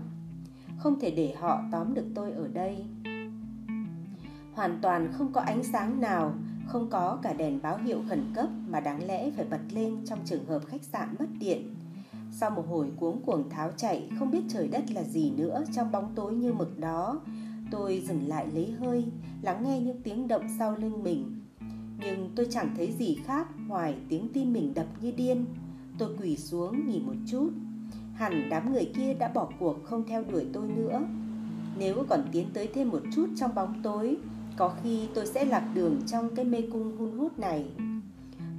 Không 0.78 1.00
thể 1.00 1.10
để 1.10 1.34
họ 1.40 1.62
tóm 1.72 1.94
được 1.94 2.06
tôi 2.14 2.32
ở 2.32 2.48
đây. 2.48 2.84
Hoàn 4.54 4.78
toàn 4.82 5.12
không 5.12 5.32
có 5.32 5.40
ánh 5.40 5.64
sáng 5.64 6.00
nào, 6.00 6.32
Không 6.66 6.90
có 6.90 7.18
cả 7.22 7.32
đèn 7.32 7.62
báo 7.62 7.78
hiệu 7.78 8.02
khẩn 8.08 8.32
cấp 8.34 8.48
Mà 8.68 8.80
đáng 8.80 9.06
lẽ 9.06 9.30
phải 9.30 9.44
bật 9.50 9.60
lên 9.70 9.96
trong 10.06 10.18
trường 10.24 10.46
hợp 10.46 10.62
khách 10.66 10.82
sạn 10.82 11.14
mất 11.18 11.26
điện. 11.38 11.74
Sau 12.32 12.50
một 12.50 12.64
hồi 12.68 12.92
cuống 12.96 13.22
cuồng 13.22 13.50
tháo 13.50 13.70
chạy, 13.76 14.10
Không 14.18 14.30
biết 14.30 14.42
trời 14.48 14.68
đất 14.68 14.90
là 14.90 15.02
gì 15.02 15.30
nữa 15.30 15.64
Trong 15.74 15.92
bóng 15.92 16.12
tối 16.14 16.32
như 16.32 16.52
mực 16.52 16.78
đó 16.78 17.20
Tôi 17.70 18.02
dừng 18.08 18.28
lại 18.28 18.46
lấy 18.54 18.70
hơi, 18.70 19.04
Lắng 19.42 19.64
nghe 19.64 19.80
những 19.80 20.02
tiếng 20.02 20.28
động 20.28 20.46
sau 20.58 20.76
lưng 20.76 21.02
mình. 21.02 21.40
Nhưng 22.00 22.30
tôi 22.36 22.46
chẳng 22.50 22.74
thấy 22.76 22.92
gì 22.98 23.18
khác 23.24 23.48
Ngoài 23.66 23.94
tiếng 24.08 24.28
tim 24.32 24.52
mình 24.52 24.74
đập 24.74 24.86
như 25.00 25.10
điên. 25.10 25.44
Tôi 25.98 26.16
quỳ 26.20 26.36
xuống 26.36 26.86
nhìn 26.86 27.06
một 27.06 27.14
chút. 27.26 27.50
Hẳn 28.14 28.48
đám 28.50 28.72
người 28.72 28.92
kia 28.96 29.14
đã 29.14 29.28
bỏ 29.34 29.48
cuộc 29.58 29.84
không 29.84 30.04
theo 30.06 30.24
đuổi 30.24 30.46
tôi 30.52 30.68
nữa. 30.68 31.00
Nếu 31.78 32.04
còn 32.08 32.24
tiến 32.32 32.46
tới 32.54 32.68
thêm 32.74 32.90
một 32.90 33.02
chút 33.14 33.26
trong 33.36 33.54
bóng 33.54 33.82
tối, 33.82 34.16
Có 34.56 34.74
khi 34.82 35.08
tôi 35.14 35.26
sẽ 35.26 35.44
lạc 35.44 35.70
đường 35.74 36.00
trong 36.06 36.34
cái 36.34 36.44
mê 36.44 36.62
cung 36.72 36.96
hun 36.96 37.18
hút 37.18 37.38
này. 37.38 37.66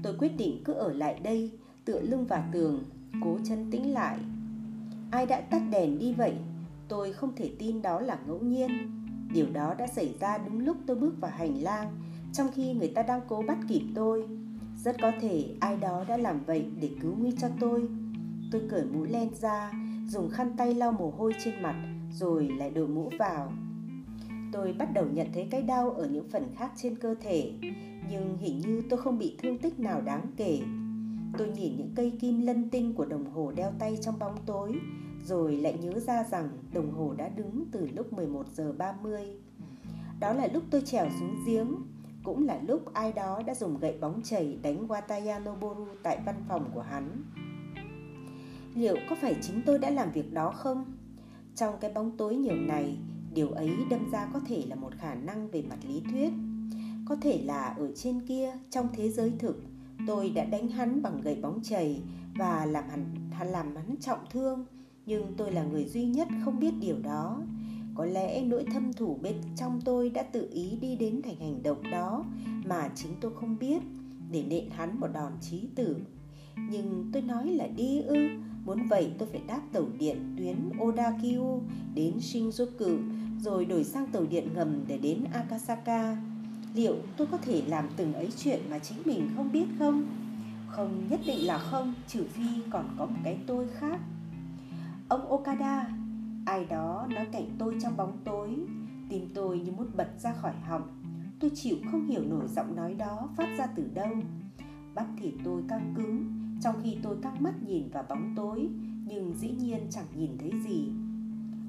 Tôi 0.04 0.14
quyết 0.20 0.38
định 0.38 0.62
cứ 0.64 0.74
ở 0.74 0.94
lại 0.94 1.20
đây, 1.24 1.52
Tựa 1.86 2.02
lưng 2.02 2.26
vào 2.26 2.44
tường, 2.52 2.84
Cố 3.24 3.38
chân 3.44 3.72
tĩnh 3.72 3.94
lại. 3.94 4.18
Ai 5.12 5.26
đã 5.26 5.42
tắt 5.42 5.62
đèn 5.72 6.00
đi 6.00 6.14
vậy? 6.14 6.34
Tôi 6.88 7.14
không 7.14 7.36
thể 7.36 7.52
tin 7.60 7.82
đó 7.82 8.00
là 8.00 8.20
ngẫu 8.28 8.40
nhiên. 8.40 9.01
Điều 9.34 9.46
đó 9.54 9.76
đã 9.78 9.88
xảy 9.88 10.16
ra 10.20 10.38
đúng 10.38 10.60
lúc 10.60 10.78
tôi 10.86 10.98
bước 10.98 11.14
vào 11.20 11.32
hành 11.32 11.64
lang, 11.64 11.92
Trong 12.34 12.48
khi 12.56 12.74
người 12.74 12.88
ta 12.88 13.04
đang 13.04 13.22
cố 13.28 13.44
bắt 13.48 13.58
kịp 13.68 13.82
tôi. 13.96 14.28
Rất 14.78 14.96
có 15.02 15.12
thể 15.22 15.46
ai 15.60 15.78
đó 15.78 16.06
đã 16.08 16.18
làm 16.18 16.44
vậy 16.46 16.66
để 16.82 16.90
cứu 17.02 17.16
nguy 17.20 17.32
cho 17.42 17.48
tôi. 17.60 17.88
Tôi 18.52 18.62
cởi 18.70 18.86
mũ 18.86 19.04
len 19.04 19.30
ra, 19.42 19.72
Dùng 20.08 20.30
khăn 20.30 20.52
tay 20.58 20.74
lau 20.74 20.92
mồ 20.92 21.14
hôi 21.18 21.34
trên 21.44 21.62
mặt, 21.62 21.76
Rồi 22.12 22.50
lại 22.58 22.70
đội 22.70 22.88
mũ 22.88 23.12
vào. 23.20 23.52
Tôi 24.52 24.74
bắt 24.74 24.94
đầu 24.94 25.06
nhận 25.14 25.28
thấy 25.34 25.48
cái 25.52 25.62
đau 25.62 25.90
ở 25.90 26.08
những 26.08 26.30
phần 26.30 26.44
khác 26.58 26.72
trên 26.76 26.96
cơ 26.96 27.16
thể, 27.22 27.52
Nhưng 28.10 28.38
hình 28.38 28.60
như 28.60 28.84
tôi 28.90 29.02
không 29.02 29.20
bị 29.20 29.38
thương 29.42 29.58
tích 29.58 29.80
nào 29.80 30.02
đáng 30.02 30.28
kể. 30.38 30.60
Tôi 31.38 31.48
nhìn 31.48 31.78
những 31.78 31.92
cây 31.96 32.14
kim 32.20 32.42
lân 32.42 32.70
tinh 32.70 32.94
của 32.94 33.06
đồng 33.06 33.32
hồ 33.32 33.52
đeo 33.56 33.72
tay 33.80 33.98
trong 34.02 34.20
bóng 34.20 34.36
tối 34.46 34.80
rồi 35.26 35.58
lại 35.58 35.78
nhớ 35.82 36.00
ra 36.00 36.24
rằng 36.24 36.50
đồng 36.74 36.92
hồ 36.92 37.14
đã 37.18 37.30
đứng 37.30 37.66
từ 37.72 37.88
lúc 37.96 38.14
11 38.14 38.46
giờ 38.54 38.74
30 38.78 39.26
Đó 40.20 40.34
là 40.34 40.48
lúc 40.54 40.64
tôi 40.70 40.82
trèo 40.82 41.10
xuống 41.20 41.36
giếng 41.46 41.76
cũng 42.24 42.48
là 42.48 42.60
lúc 42.68 42.94
ai 42.94 43.14
đó 43.14 43.42
đã 43.46 43.56
dùng 43.56 43.78
gậy 43.78 43.98
bóng 44.02 44.22
chảy 44.24 44.60
đánh 44.62 44.88
Wataya 44.88 45.44
Noboru 45.44 45.88
tại 46.04 46.20
văn 46.26 46.36
phòng 46.48 46.72
của 46.74 46.82
hắn. 46.82 47.24
Liệu 48.76 48.96
có 49.10 49.16
phải 49.22 49.36
chính 49.42 49.62
tôi 49.66 49.80
đã 49.80 49.90
làm 49.90 50.12
việc 50.12 50.34
đó 50.34 50.52
không? 50.52 50.86
Trong 51.56 51.76
cái 51.82 51.94
bóng 51.94 52.18
tối 52.18 52.36
nhiều 52.36 52.56
này, 52.56 52.98
điều 53.34 53.50
ấy 53.50 53.72
đâm 53.90 54.12
ra 54.12 54.30
có 54.34 54.40
thể 54.48 54.64
là 54.68 54.76
một 54.76 54.94
khả 54.98 55.16
năng 55.16 55.48
về 55.48 55.64
mặt 55.70 55.78
lý 55.88 56.02
thuyết. 56.12 56.30
Có 57.06 57.16
thể 57.22 57.42
là 57.46 57.76
ở 57.78 57.92
trên 57.96 58.22
kia, 58.28 58.54
trong 58.70 58.88
thế 58.94 59.10
giới 59.10 59.34
thực, 59.40 59.64
tôi 60.08 60.30
đã 60.30 60.44
đánh 60.44 60.68
hắn 60.68 61.02
bằng 61.02 61.22
gậy 61.22 61.36
bóng 61.42 61.60
chảy 61.64 62.02
và 62.38 62.66
làm 62.66 62.84
hắn, 62.90 63.06
làm 63.52 63.76
hắn 63.76 63.96
trọng 64.02 64.20
thương, 64.30 64.66
nhưng 65.06 65.34
tôi 65.38 65.52
là 65.52 65.64
người 65.64 65.86
duy 65.86 66.06
nhất 66.06 66.28
không 66.46 66.60
biết 66.60 66.72
điều 66.80 67.00
đó 67.00 67.42
có 67.96 68.06
lẽ 68.06 68.42
nỗi 68.42 68.66
thâm 68.74 68.94
thủ 68.94 69.20
bên 69.22 69.36
trong 69.56 69.82
tôi 69.86 70.10
đã 70.10 70.24
tự 70.24 70.50
ý 70.52 70.78
đi 70.82 70.96
đến 70.96 71.22
thành 71.22 71.36
hành 71.36 71.64
động 71.64 71.92
đó 71.92 72.26
mà 72.66 72.90
chính 72.96 73.12
tôi 73.22 73.32
không 73.36 73.58
biết 73.60 73.82
để 74.32 74.44
nện 74.44 74.70
hắn 74.70 75.00
một 75.00 75.08
đòn 75.14 75.32
chí 75.42 75.68
tử. 75.76 75.98
Nhưng 76.70 77.10
tôi 77.14 77.22
nói 77.22 77.48
là 77.48 77.68
đi 77.68 78.02
ư, 78.02 78.16
muốn 78.66 78.88
vậy 78.90 79.12
tôi 79.18 79.28
phải 79.32 79.42
đáp 79.48 79.62
tàu 79.74 79.86
điện 80.00 80.36
tuyến 80.38 80.70
Odakyu 80.82 81.62
đến 81.96 82.14
Shinjuku 82.18 82.98
rồi 83.40 83.66
đổi 83.66 83.84
sang 83.84 84.08
tàu 84.08 84.26
điện 84.26 84.48
ngầm 84.54 84.84
để 84.88 84.98
đến 84.98 85.24
Akasaka. 85.34 86.18
Liệu 86.76 86.96
tôi 87.18 87.28
có 87.32 87.38
thể 87.38 87.62
làm 87.68 87.90
từng 87.98 88.14
ấy 88.14 88.30
chuyện 88.38 88.60
mà 88.70 88.80
chính 88.80 88.98
mình 89.06 89.30
không 89.36 89.52
biết 89.52 89.66
không? 89.80 90.06
Không 90.68 91.08
nhất 91.10 91.20
định 91.26 91.48
là 91.48 91.58
không, 91.58 91.94
trừ 92.08 92.24
phi 92.24 92.44
còn 92.70 92.96
có 92.98 93.06
một 93.06 93.20
cái 93.24 93.38
tôi 93.48 93.68
khác. 93.68 94.00
Ông 95.12 95.32
Okada, 95.32 95.90
Ai 96.46 96.66
đó 96.66 97.08
nói 97.10 97.28
cạnh 97.32 97.46
tôi 97.58 97.76
trong 97.82 97.98
bóng 97.98 98.18
tối, 98.24 98.58
Tim 99.10 99.30
tôi 99.34 99.60
như 99.60 99.72
muốn 99.72 99.88
bật 99.96 100.10
ra 100.20 100.34
khỏi 100.34 100.54
họng. 100.54 101.04
Tôi 101.40 101.52
chịu 101.54 101.76
không 101.92 102.08
hiểu 102.08 102.24
nổi 102.24 102.48
giọng 102.48 102.76
nói 102.76 102.94
đó 102.94 103.30
phát 103.38 103.48
ra 103.58 103.68
từ 103.76 103.90
đâu. 103.94 104.10
Bắp 104.96 105.06
thịt 105.18 105.34
tôi 105.44 105.64
căng 105.68 105.94
cứng, 105.98 106.26
Trong 106.62 106.76
khi 106.84 106.98
tôi 107.04 107.18
căng 107.22 107.44
mắt 107.44 107.54
nhìn 107.66 107.90
vào 107.90 108.04
bóng 108.10 108.34
tối, 108.36 108.70
Nhưng 109.06 109.34
dĩ 109.34 109.50
nhiên 109.50 109.88
chẳng 109.90 110.06
nhìn 110.16 110.38
thấy 110.38 110.52
gì. 110.64 110.92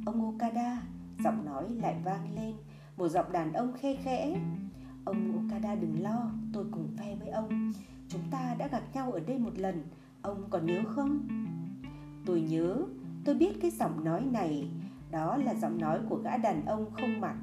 Ông 0.07 0.33
Okada, 0.33 0.83
Giọng 1.25 1.45
nói 1.45 1.65
lại 1.71 1.97
vang 2.05 2.35
lên, 2.37 2.55
Một 2.97 3.09
giọng 3.09 3.33
đàn 3.33 3.53
ông 3.53 3.73
khe 3.73 3.95
khẽ. 3.95 4.41
Ông 5.05 5.33
Okada 5.37 5.75
đừng 5.75 6.03
lo, 6.03 6.31
Tôi 6.53 6.65
cùng 6.71 6.89
phe 6.97 7.17
với 7.17 7.29
ông. 7.29 7.73
Chúng 8.09 8.23
ta 8.31 8.55
đã 8.59 8.69
gặp 8.69 8.83
nhau 8.95 9.13
ở 9.13 9.21
đây 9.21 9.39
một 9.39 9.59
lần, 9.59 9.83
Ông 10.23 10.45
còn 10.51 10.67
nhớ 10.67 10.83
không? 10.95 11.29
Tôi 12.27 12.41
nhớ 12.41 12.77
Tôi 13.25 13.35
biết 13.35 13.53
cái 13.61 13.71
giọng 13.71 14.05
nói 14.05 14.25
này, 14.33 14.71
Đó 15.11 15.37
là 15.37 15.55
giọng 15.55 15.79
nói 15.79 16.01
của 16.09 16.17
gã 16.17 16.37
đàn 16.37 16.67
ông 16.67 16.91
không 16.93 17.21
mặt, 17.21 17.37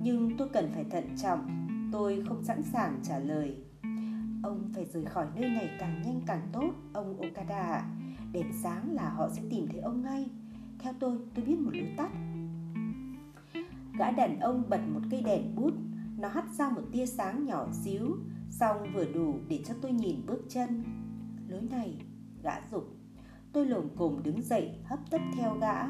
Nhưng 0.00 0.36
tôi 0.36 0.48
cần 0.52 0.70
phải 0.74 0.84
thận 0.84 1.04
trọng, 1.22 1.66
Tôi 1.92 2.24
không 2.28 2.42
sẵn 2.42 2.62
sàng 2.62 3.00
trả 3.02 3.18
lời. 3.18 3.56
Ông 4.42 4.70
phải 4.74 4.84
rời 4.84 5.04
khỏi 5.04 5.26
nơi 5.34 5.50
này 5.50 5.70
càng 5.78 6.02
nhanh 6.04 6.20
càng 6.26 6.48
tốt, 6.52 6.70
Ông 6.92 7.20
Okada 7.20 7.60
ạ. 7.60 7.90
Đến 8.32 8.46
sáng 8.62 8.94
là 8.94 9.10
họ 9.10 9.28
sẽ 9.28 9.42
tìm 9.50 9.68
thấy 9.68 9.80
ông 9.80 10.02
ngay. 10.02 10.30
Theo 10.78 10.92
tôi 11.00 11.18
tôi 11.34 11.44
biết 11.44 11.58
một 11.58 11.70
lối 11.74 11.88
tắt. 11.96 12.10
Gã 13.98 14.10
đàn 14.10 14.40
ông 14.40 14.62
bật 14.68 14.80
một 14.94 15.00
cây 15.10 15.22
đèn 15.22 15.54
bút, 15.54 15.72
Nó 16.18 16.28
hắt 16.28 16.44
ra 16.58 16.70
một 16.70 16.82
tia 16.92 17.06
sáng 17.06 17.44
nhỏ 17.44 17.68
xíu, 17.72 18.16
Xong 18.50 18.76
vừa 18.94 19.04
đủ 19.14 19.34
để 19.48 19.60
cho 19.64 19.74
tôi 19.82 19.92
nhìn 19.92 20.26
bước 20.26 20.42
chân. 20.48 20.84
Lối 21.48 21.62
này, 21.62 21.96
Gã 22.42 22.52
dục. 22.70 23.03
Tôi 23.54 23.66
lồm 23.66 23.88
cồm 23.96 24.22
đứng 24.22 24.42
dậy 24.42 24.70
hấp 24.84 24.98
tấp 25.10 25.20
theo 25.36 25.56
gã. 25.60 25.82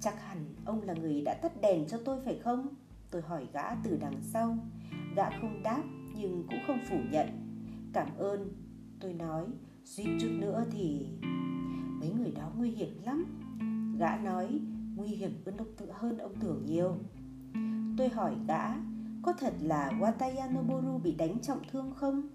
Chắc 0.00 0.22
hẳn 0.22 0.54
ông 0.64 0.82
là 0.82 0.94
người 0.94 1.22
đã 1.24 1.34
tắt 1.42 1.60
đèn 1.60 1.86
cho 1.88 1.98
tôi 2.04 2.20
phải 2.24 2.38
không? 2.44 2.68
Tôi 3.10 3.22
hỏi 3.22 3.46
gã 3.52 3.74
từ 3.74 3.96
đằng 4.00 4.20
sau. 4.22 4.58
Gã 5.16 5.30
không 5.30 5.62
đáp 5.62 5.82
nhưng 6.16 6.46
cũng 6.48 6.58
không 6.66 6.78
phủ 6.90 6.98
nhận. 7.10 7.28
Cảm 7.92 8.08
ơn 8.18 8.52
Tôi 9.00 9.12
nói. 9.12 9.44
Suýt 9.84 10.06
chút 10.20 10.30
nữa 10.40 10.64
thì 10.72 11.06
Mấy 12.00 12.12
người 12.12 12.32
đó 12.36 12.52
nguy 12.56 12.70
hiểm 12.70 13.02
lắm. 13.04 13.24
Gã 13.98 14.16
nói 14.16 14.60
nguy 14.96 15.08
hiểm 15.08 15.30
hơn 15.46 15.56
ông, 15.56 15.68
hơn 15.92 16.18
ông 16.18 16.34
tưởng 16.40 16.66
nhiều. 16.66 16.96
Tôi 17.98 18.08
hỏi 18.08 18.36
gã 18.48 18.74
Có 19.22 19.32
thật 19.32 19.54
là 19.60 19.92
watayanoboru 20.00 20.98
bị 20.98 21.14
đánh 21.14 21.38
trọng 21.40 21.60
thương 21.72 21.92
không? 21.94 22.28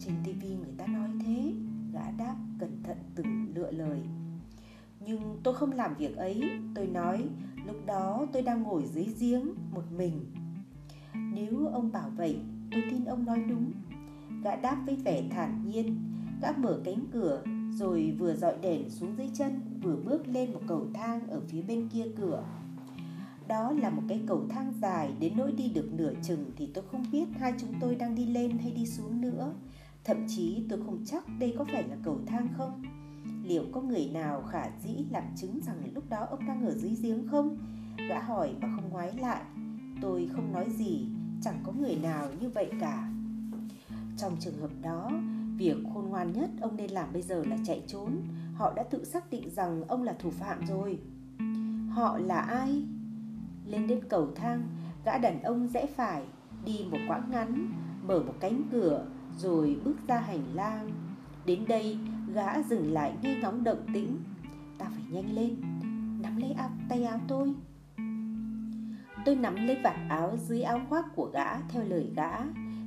Trên 0.00 0.14
tivi 0.24 0.48
người 0.48 0.74
ta 0.78 0.86
nói 0.86 1.08
thế. 1.26 1.52
Gã 1.92 2.10
đáp 2.18 2.36
cẩn 2.58 2.82
thận 2.82 2.96
từng 3.14 3.52
lựa 3.54 3.70
lời. 3.70 4.00
Nhưng 5.06 5.40
tôi 5.42 5.54
không 5.54 5.72
làm 5.72 5.94
việc 5.94 6.16
ấy, 6.16 6.42
Tôi 6.74 6.86
nói, 6.86 7.24
Lúc 7.66 7.76
đó 7.86 8.26
tôi 8.32 8.42
đang 8.42 8.62
ngồi 8.62 8.84
dưới 8.86 9.06
giếng 9.20 9.46
Một 9.74 9.84
mình. 9.96 10.26
Nếu 11.14 11.66
ông 11.72 11.92
bảo 11.92 12.10
vậy, 12.16 12.38
Tôi 12.70 12.82
tin 12.90 13.04
ông 13.04 13.24
nói 13.24 13.42
đúng. 13.48 13.72
Gã 14.44 14.56
đáp 14.56 14.82
với 14.86 14.96
vẻ 14.96 15.22
thản 15.30 15.64
nhiên, 15.66 15.96
Gã 16.42 16.52
mở 16.52 16.80
cánh 16.84 17.04
cửa, 17.12 17.42
Rồi 17.72 18.14
vừa 18.18 18.34
dọi 18.34 18.54
đèn 18.62 18.90
xuống 18.90 19.16
dưới 19.16 19.30
chân, 19.34 19.60
Vừa 19.82 19.96
bước 19.96 20.28
lên 20.28 20.52
một 20.52 20.60
cầu 20.68 20.86
thang 20.94 21.26
ở 21.28 21.40
phía 21.48 21.62
bên 21.62 21.88
kia 21.88 22.04
cửa. 22.16 22.44
Đó 23.50 23.72
là 23.72 23.90
một 23.90 24.02
cái 24.08 24.20
cầu 24.26 24.46
thang 24.48 24.72
dài, 24.82 25.10
đến 25.20 25.32
nỗi 25.36 25.52
đi 25.52 25.68
được 25.68 25.88
nửa 25.92 26.12
chừng 26.22 26.50
thì 26.56 26.66
tôi 26.74 26.84
không 26.90 27.04
biết 27.12 27.24
hai 27.38 27.52
chúng 27.60 27.74
tôi 27.80 27.94
đang 27.94 28.14
đi 28.14 28.26
lên 28.26 28.58
hay 28.58 28.70
đi 28.70 28.86
xuống 28.86 29.20
nữa. 29.20 29.52
Thậm 30.04 30.16
chí 30.28 30.64
tôi 30.68 30.78
không 30.86 31.02
chắc 31.06 31.24
đây 31.38 31.54
có 31.58 31.64
phải 31.72 31.88
là 31.88 31.96
cầu 32.02 32.20
thang 32.26 32.48
không? 32.56 32.82
Liệu 33.44 33.64
có 33.72 33.80
người 33.80 34.10
nào 34.12 34.42
khả 34.42 34.70
dĩ 34.82 35.04
làm 35.10 35.24
chứng 35.36 35.60
rằng 35.66 35.76
lúc 35.94 36.10
đó 36.10 36.26
ông 36.30 36.46
đang 36.46 36.66
ở 36.66 36.74
dưới 36.74 36.96
giếng 37.02 37.28
không? 37.28 37.58
Gã 38.08 38.20
hỏi 38.22 38.54
mà 38.60 38.68
không 38.76 38.90
ngoái 38.90 39.12
lại. 39.12 39.42
Tôi 40.02 40.28
không 40.32 40.52
nói 40.52 40.70
gì, 40.70 41.06
Chẳng 41.42 41.60
có 41.64 41.72
người 41.72 41.96
nào 41.96 42.28
như 42.40 42.50
vậy 42.50 42.70
cả. 42.80 43.08
Trong 44.16 44.36
trường 44.40 44.60
hợp 44.60 44.70
đó, 44.82 45.10
Việc 45.56 45.76
khôn 45.94 46.08
ngoan 46.08 46.32
nhất 46.32 46.50
ông 46.60 46.76
nên 46.76 46.90
làm 46.90 47.12
bây 47.12 47.22
giờ 47.22 47.44
là 47.44 47.56
chạy 47.64 47.82
trốn. 47.86 48.22
Họ 48.54 48.72
đã 48.76 48.82
tự 48.82 49.04
xác 49.04 49.30
định 49.30 49.50
rằng 49.50 49.84
ông 49.88 50.02
là 50.02 50.12
thủ 50.18 50.30
phạm 50.30 50.66
rồi. 50.66 50.98
Họ 51.90 52.18
là 52.18 52.40
ai? 52.40 52.84
Lên 53.66 53.86
đến 53.86 54.00
cầu 54.08 54.28
thang, 54.34 54.68
Gã 55.04 55.18
đàn 55.18 55.42
ông 55.42 55.68
rẽ 55.68 55.86
phải, 55.86 56.22
Đi 56.64 56.86
một 56.90 56.98
quãng 57.08 57.30
ngắn, 57.30 57.72
mở 58.06 58.22
một 58.22 58.34
cánh 58.40 58.62
cửa 58.72 59.06
rồi 59.42 59.80
bước 59.84 59.96
ra 60.06 60.20
hành 60.20 60.54
lang. 60.54 60.90
Đến 61.46 61.64
đây, 61.68 61.98
gã 62.34 62.62
dừng 62.62 62.92
lại 62.92 63.12
nghe 63.22 63.38
ngóng 63.42 63.64
động 63.64 63.86
tĩnh. 63.94 64.18
Ta 64.78 64.86
phải 64.94 65.04
nhanh 65.10 65.34
lên, 65.34 65.56
nắm 66.22 66.36
lấy 66.36 66.52
áo, 66.52 66.70
tay 66.88 67.04
áo 67.04 67.20
tôi. 67.28 67.54
Tôi 69.24 69.36
nắm 69.36 69.54
lấy 69.66 69.78
vạt 69.84 69.96
áo 70.08 70.36
dưới 70.36 70.62
áo 70.62 70.80
khoác 70.88 71.04
của 71.14 71.30
gã 71.32 71.60
theo 71.60 71.84
lời 71.84 72.12
gã. 72.16 72.30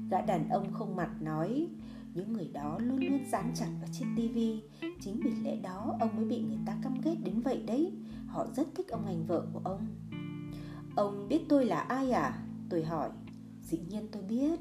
Gã 0.09 0.21
đàn 0.21 0.49
ông 0.49 0.73
không 0.73 0.95
mặt 0.95 1.09
nói, 1.21 1.67
những 2.13 2.33
người 2.33 2.49
đó 2.53 2.79
luôn 2.79 2.99
luôn 2.99 3.25
dán 3.31 3.51
chặt 3.55 3.69
vào 3.79 3.89
chiếc 3.91 4.05
tivi 4.15 4.61
Chính 5.01 5.19
vì 5.23 5.31
lẽ 5.43 5.55
đó 5.55 5.95
ông 5.99 6.15
mới 6.15 6.25
bị 6.25 6.41
người 6.41 6.59
ta 6.65 6.77
căm 6.83 7.01
ghét 7.03 7.15
đến 7.23 7.41
vậy 7.41 7.63
đấy 7.67 7.91
Họ 8.27 8.47
rất 8.55 8.67
thích 8.75 8.87
ông 8.87 9.05
anh 9.05 9.25
vợ 9.25 9.47
của 9.53 9.61
ông 9.63 9.87
Ông 10.95 11.27
biết 11.29 11.41
tôi 11.49 11.65
là 11.65 11.79
ai 11.79 12.11
à? 12.11 12.43
Tôi 12.69 12.83
hỏi 12.83 13.09
Dĩ 13.61 13.79
nhiên 13.89 14.07
tôi 14.11 14.23
biết 14.23 14.59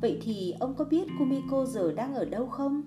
Vậy 0.00 0.18
thì 0.22 0.54
ông 0.60 0.74
có 0.74 0.84
biết 0.84 1.08
Kumiko 1.18 1.64
giờ 1.64 1.92
đang 1.92 2.14
ở 2.14 2.24
đâu 2.24 2.46
không? 2.46 2.82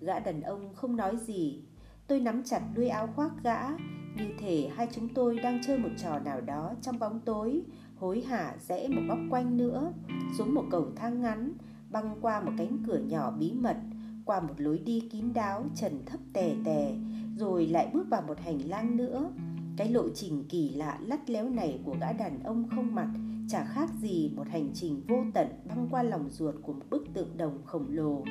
Gã 0.00 0.18
đàn 0.18 0.42
ông 0.42 0.74
không 0.74 0.96
nói 0.96 1.16
gì. 1.16 1.62
Tôi 2.06 2.20
nắm 2.20 2.42
chặt 2.44 2.62
đuôi 2.74 2.88
áo 2.88 3.08
khoác 3.16 3.30
gã. 3.42 3.68
Như 4.16 4.24
thể 4.38 4.70
hai 4.74 4.88
chúng 4.92 5.08
tôi 5.08 5.38
đang 5.38 5.60
chơi 5.66 5.78
một 5.78 5.88
trò 5.96 6.18
nào 6.18 6.40
đó 6.40 6.72
trong 6.82 6.98
bóng 6.98 7.20
tối, 7.20 7.62
Hối 7.96 8.20
hả 8.20 8.54
rẽ 8.68 8.88
một 8.88 9.02
góc 9.08 9.18
quanh 9.30 9.56
nữa, 9.56 9.92
Xuống 10.38 10.54
một 10.54 10.64
cầu 10.70 10.86
thang 10.96 11.22
ngắn, 11.22 11.52
Băng 11.90 12.16
qua 12.20 12.40
một 12.40 12.52
cánh 12.58 12.78
cửa 12.86 12.98
nhỏ 12.98 13.30
bí 13.38 13.52
mật, 13.52 13.76
Qua 14.24 14.40
một 14.40 14.54
lối 14.56 14.78
đi 14.78 15.08
kín 15.12 15.32
đáo, 15.32 15.64
trần 15.74 16.04
thấp 16.06 16.20
tè 16.32 16.54
tè, 16.64 16.94
Rồi 17.36 17.66
lại 17.66 17.90
bước 17.92 18.06
vào 18.10 18.22
một 18.22 18.40
hành 18.40 18.58
lang 18.68 18.96
nữa. 18.96 19.30
Cái 19.76 19.90
lộ 19.90 20.08
trình 20.14 20.44
kỳ 20.48 20.70
lạ 20.70 20.98
lắt 21.02 21.30
léo 21.30 21.48
này 21.48 21.80
của 21.84 21.96
gã 22.00 22.12
đàn 22.12 22.42
ông 22.42 22.68
không 22.74 22.94
mặt 22.94 23.08
Chả 23.48 23.64
khác 23.64 23.90
gì 24.00 24.32
một 24.36 24.48
hành 24.48 24.70
trình 24.74 25.02
vô 25.08 25.16
tận 25.34 25.48
băng 25.68 25.88
qua 25.90 26.02
lòng 26.02 26.28
ruột 26.30 26.54
của 26.62 26.72
một 26.72 26.84
bức 26.90 27.06
tượng 27.14 27.36
đồng 27.36 27.62
khổng 27.64 27.86
lồ 27.88 28.22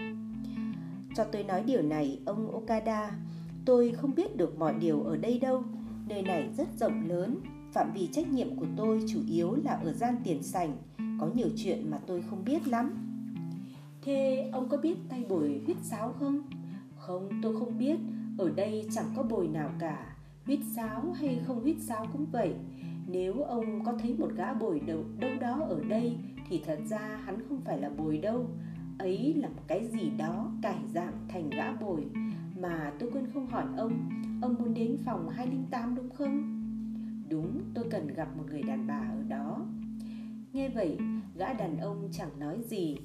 cho 1.15 1.23
tôi 1.23 1.43
nói 1.43 1.63
điều 1.63 1.81
này, 1.81 2.19
ông 2.25 2.51
Okada. 2.51 3.11
Tôi 3.65 3.91
không 3.91 4.15
biết 4.15 4.37
được 4.37 4.59
mọi 4.59 4.73
điều 4.79 5.01
ở 5.01 5.17
đây 5.17 5.39
đâu. 5.39 5.63
Nơi 6.09 6.21
này 6.21 6.49
rất 6.57 6.67
rộng 6.79 7.07
lớn. 7.07 7.39
Phạm 7.73 7.91
vi 7.93 8.07
trách 8.11 8.27
nhiệm 8.27 8.55
của 8.55 8.65
tôi 8.77 9.03
chủ 9.07 9.19
yếu 9.27 9.55
là 9.63 9.71
ở 9.71 9.93
gian 9.93 10.15
tiền 10.23 10.43
sảnh. 10.43 10.77
Có 11.19 11.29
nhiều 11.35 11.47
chuyện 11.57 11.91
mà 11.91 11.99
tôi 12.07 12.23
không 12.29 12.45
biết 12.45 12.67
lắm. 12.67 12.91
Thế 14.01 14.49
ông 14.53 14.69
có 14.69 14.77
biết 14.77 14.97
tay 15.09 15.25
bồi 15.29 15.61
huyết 15.65 15.77
sáo 15.83 16.13
không? 16.19 16.41
Không, 16.95 17.29
tôi 17.43 17.55
không 17.59 17.77
biết. 17.77 17.99
Ở 18.37 18.49
đây 18.49 18.87
chẳng 18.91 19.13
có 19.15 19.23
bồi 19.23 19.47
nào 19.47 19.69
cả. 19.79 20.15
Huyết 20.45 20.59
sáo 20.75 21.11
hay 21.11 21.39
không 21.45 21.61
huyết 21.61 21.75
sáo 21.79 22.05
cũng 22.13 22.25
vậy. 22.31 22.53
Nếu 23.07 23.41
ông 23.41 23.83
có 23.85 23.93
thấy 23.99 24.15
một 24.17 24.29
gã 24.35 24.53
bồi 24.53 24.79
đâu, 24.79 25.03
đâu 25.19 25.31
đó 25.41 25.65
ở 25.69 25.83
đây 25.89 26.17
thì 26.49 26.61
thật 26.65 26.79
ra 26.85 27.19
hắn 27.25 27.39
không 27.49 27.61
phải 27.65 27.79
là 27.79 27.89
bồi 27.89 28.17
đâu. 28.17 28.45
Ấy 28.99 29.33
là 29.33 29.47
một 29.47 29.61
cái 29.67 29.87
gì 29.87 30.09
đó 30.17 30.51
cải 30.61 30.79
dạng 30.93 31.25
thành 31.27 31.49
gã 31.49 31.73
bồi. 31.73 32.05
Mà 32.59 32.93
tôi 32.99 33.09
quên 33.11 33.25
không 33.33 33.47
hỏi 33.47 33.65
ông 33.77 34.09
ông 34.41 34.55
muốn 34.59 34.73
đến 34.73 34.97
phòng 35.05 35.29
208 35.29 35.95
đúng 35.95 36.09
không? 36.09 36.61
Đúng 37.29 37.61
tôi 37.73 37.85
cần 37.91 38.07
gặp 38.07 38.37
một 38.37 38.43
người 38.49 38.63
đàn 38.63 38.87
bà 38.87 39.09
ở 39.11 39.23
đó. 39.27 39.65
Nghe 40.53 40.69
vậy 40.69 40.97
gã 41.35 41.53
đàn 41.53 41.77
ông 41.77 42.09
chẳng 42.11 42.39
nói 42.39 42.61
gì. 42.61 42.97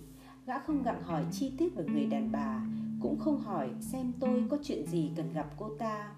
Gã 0.47 0.59
không 0.59 0.83
gặng 0.83 1.03
hỏi 1.03 1.25
chi 1.31 1.53
tiết 1.59 1.75
về 1.77 1.85
người 1.85 2.07
đàn 2.07 2.33
bà 2.33 2.67
cũng 3.01 3.19
không 3.19 3.41
hỏi 3.41 3.71
xem 3.81 4.13
tôi 4.21 4.45
có 4.51 4.59
chuyện 4.63 4.87
gì 4.87 5.11
cần 5.17 5.33
gặp 5.33 5.51
cô 5.57 5.69
ta 5.79 6.13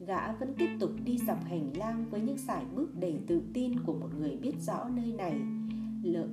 gã 0.00 0.32
vẫn 0.32 0.54
tiếp 0.58 0.68
tục 0.80 0.90
đi 1.04 1.18
dọc 1.18 1.44
hành 1.44 1.76
lang 1.76 2.04
với 2.10 2.20
những 2.20 2.38
sải 2.38 2.64
bước 2.74 2.94
đầy 2.94 3.20
tự 3.26 3.42
tin 3.54 3.80
của 3.80 3.92
một 3.92 4.08
người 4.18 4.36
biết 4.36 4.54
rõ 4.60 4.88
nơi 4.88 5.12
này 5.12 5.40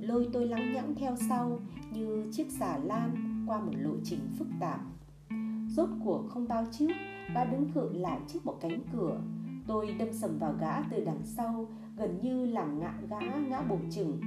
lôi 0.02 0.28
tôi 0.32 0.46
lắng 0.46 0.72
nhãng 0.72 0.94
theo 0.94 1.16
sau 1.28 1.58
như 1.92 2.24
chiếc 2.32 2.50
xà 2.50 2.78
lan 2.78 3.44
qua 3.46 3.60
một 3.60 3.72
lộ 3.76 3.94
trình 4.04 4.20
phức 4.38 4.48
tạp. 4.60 4.80
Rốt 5.68 5.88
cuộc 6.04 6.24
không 6.28 6.48
bao 6.48 6.66
trước, 6.72 6.90
gã 7.34 7.44
đứng 7.44 7.72
khựng 7.74 8.02
lại 8.02 8.20
trước 8.28 8.46
một 8.46 8.56
cánh 8.60 8.80
cửa. 8.92 9.20
Tôi 9.66 9.94
đâm 9.98 10.08
sầm 10.12 10.38
vào 10.38 10.54
gã 10.60 10.82
từ 10.82 11.04
đằng 11.04 11.22
sau, 11.24 11.68
gần 11.96 12.18
như 12.22 12.46
làm 12.46 12.78
ngã 12.78 12.94
gã 13.10 13.20
ngã 13.20 13.62
bổ 13.62 13.78
chừng. 13.90 14.20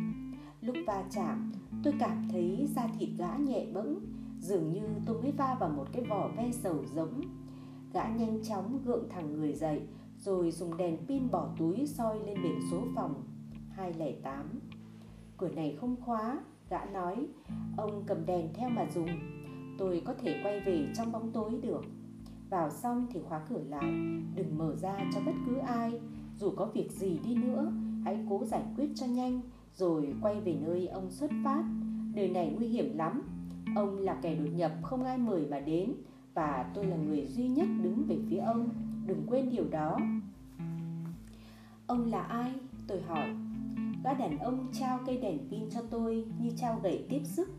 Lúc 0.61 0.75
va 0.87 1.03
chạm, 1.11 1.51
tôi 1.83 1.93
cảm 1.99 2.27
thấy 2.31 2.67
da 2.75 2.87
thịt 2.99 3.09
gã 3.17 3.35
nhẹ 3.37 3.65
bẫng, 3.73 3.99
dường 4.39 4.73
như 4.73 4.81
tôi 5.05 5.21
mới 5.21 5.31
va 5.31 5.57
vào 5.59 5.69
một 5.69 5.85
cái 5.93 6.03
vỏ 6.03 6.27
ve 6.37 6.51
sầu 6.51 6.85
giống. 6.95 7.21
Gã 7.93 8.07
nhanh 8.07 8.43
chóng 8.43 8.79
gượng 8.85 9.09
thẳng 9.09 9.33
người 9.33 9.53
dậy, 9.53 9.81
rồi 10.17 10.51
dùng 10.51 10.77
đèn 10.77 10.97
pin 11.07 11.31
bỏ 11.31 11.49
túi 11.59 11.85
soi 11.87 12.19
lên 12.25 12.37
biển 12.43 12.59
số 12.71 12.83
phòng. 12.95 13.23
208 13.69 14.59
cửa 15.37 15.49
này 15.49 15.77
không 15.81 15.95
khóa 16.01 16.39
gã 16.69 16.85
nói 16.85 17.27
ông 17.77 18.03
cầm 18.07 18.25
đèn 18.25 18.53
theo 18.53 18.69
mà 18.69 18.85
dùng 18.95 19.09
tôi 19.77 20.01
có 20.05 20.13
thể 20.13 20.39
quay 20.43 20.59
về 20.59 20.87
trong 20.97 21.11
bóng 21.11 21.31
tối 21.31 21.51
được. 21.61 21.85
Vào 22.49 22.69
xong 22.69 23.07
thì 23.11 23.19
khóa 23.29 23.41
cửa 23.49 23.61
lại 23.69 23.91
đừng 24.35 24.57
mở 24.57 24.75
ra 24.75 24.97
cho 25.13 25.21
bất 25.25 25.31
cứ 25.45 25.57
ai 25.57 25.99
dù 26.35 26.51
có 26.57 26.65
việc 26.65 26.91
gì 26.91 27.19
đi 27.23 27.35
nữa 27.35 27.71
hãy 28.05 28.25
cố 28.29 28.45
giải 28.45 28.63
quyết 28.77 28.89
cho 28.95 29.05
nhanh 29.05 29.41
rồi 29.73 30.15
quay 30.21 30.41
về 30.41 30.55
nơi 30.61 30.87
ông 30.87 31.11
xuất 31.11 31.31
phát. 31.43 31.63
Nơi 32.13 32.29
này 32.29 32.55
nguy 32.57 32.67
hiểm 32.67 32.97
lắm 32.97 33.21
ông 33.75 33.97
là 33.97 34.19
kẻ 34.21 34.35
đột 34.35 34.49
nhập 34.55 34.71
không 34.83 35.03
ai 35.03 35.17
mời 35.17 35.45
mà 35.49 35.59
đến 35.59 35.93
và 36.37 36.65
tôi 36.73 36.85
là 36.85 36.95
người 36.95 37.25
duy 37.25 37.47
nhất 37.47 37.67
đứng 37.83 38.05
về 38.07 38.17
phía 38.29 38.37
ông. 38.37 38.69
Đừng 39.05 39.23
quên 39.27 39.49
điều 39.49 39.65
đó. 39.69 39.97
Ông 41.87 42.05
là 42.05 42.21
ai? 42.21 42.53
Tôi 42.87 43.01
hỏi. 43.01 43.29
Gã 44.03 44.13
đàn 44.13 44.39
ông 44.39 44.67
trao 44.73 44.99
cây 45.05 45.17
đèn 45.17 45.39
pin 45.51 45.69
cho 45.69 45.81
tôi 45.89 46.25
như 46.39 46.49
trao 46.57 46.79
gậy 46.83 47.05
tiếp 47.09 47.21
sức. 47.23 47.49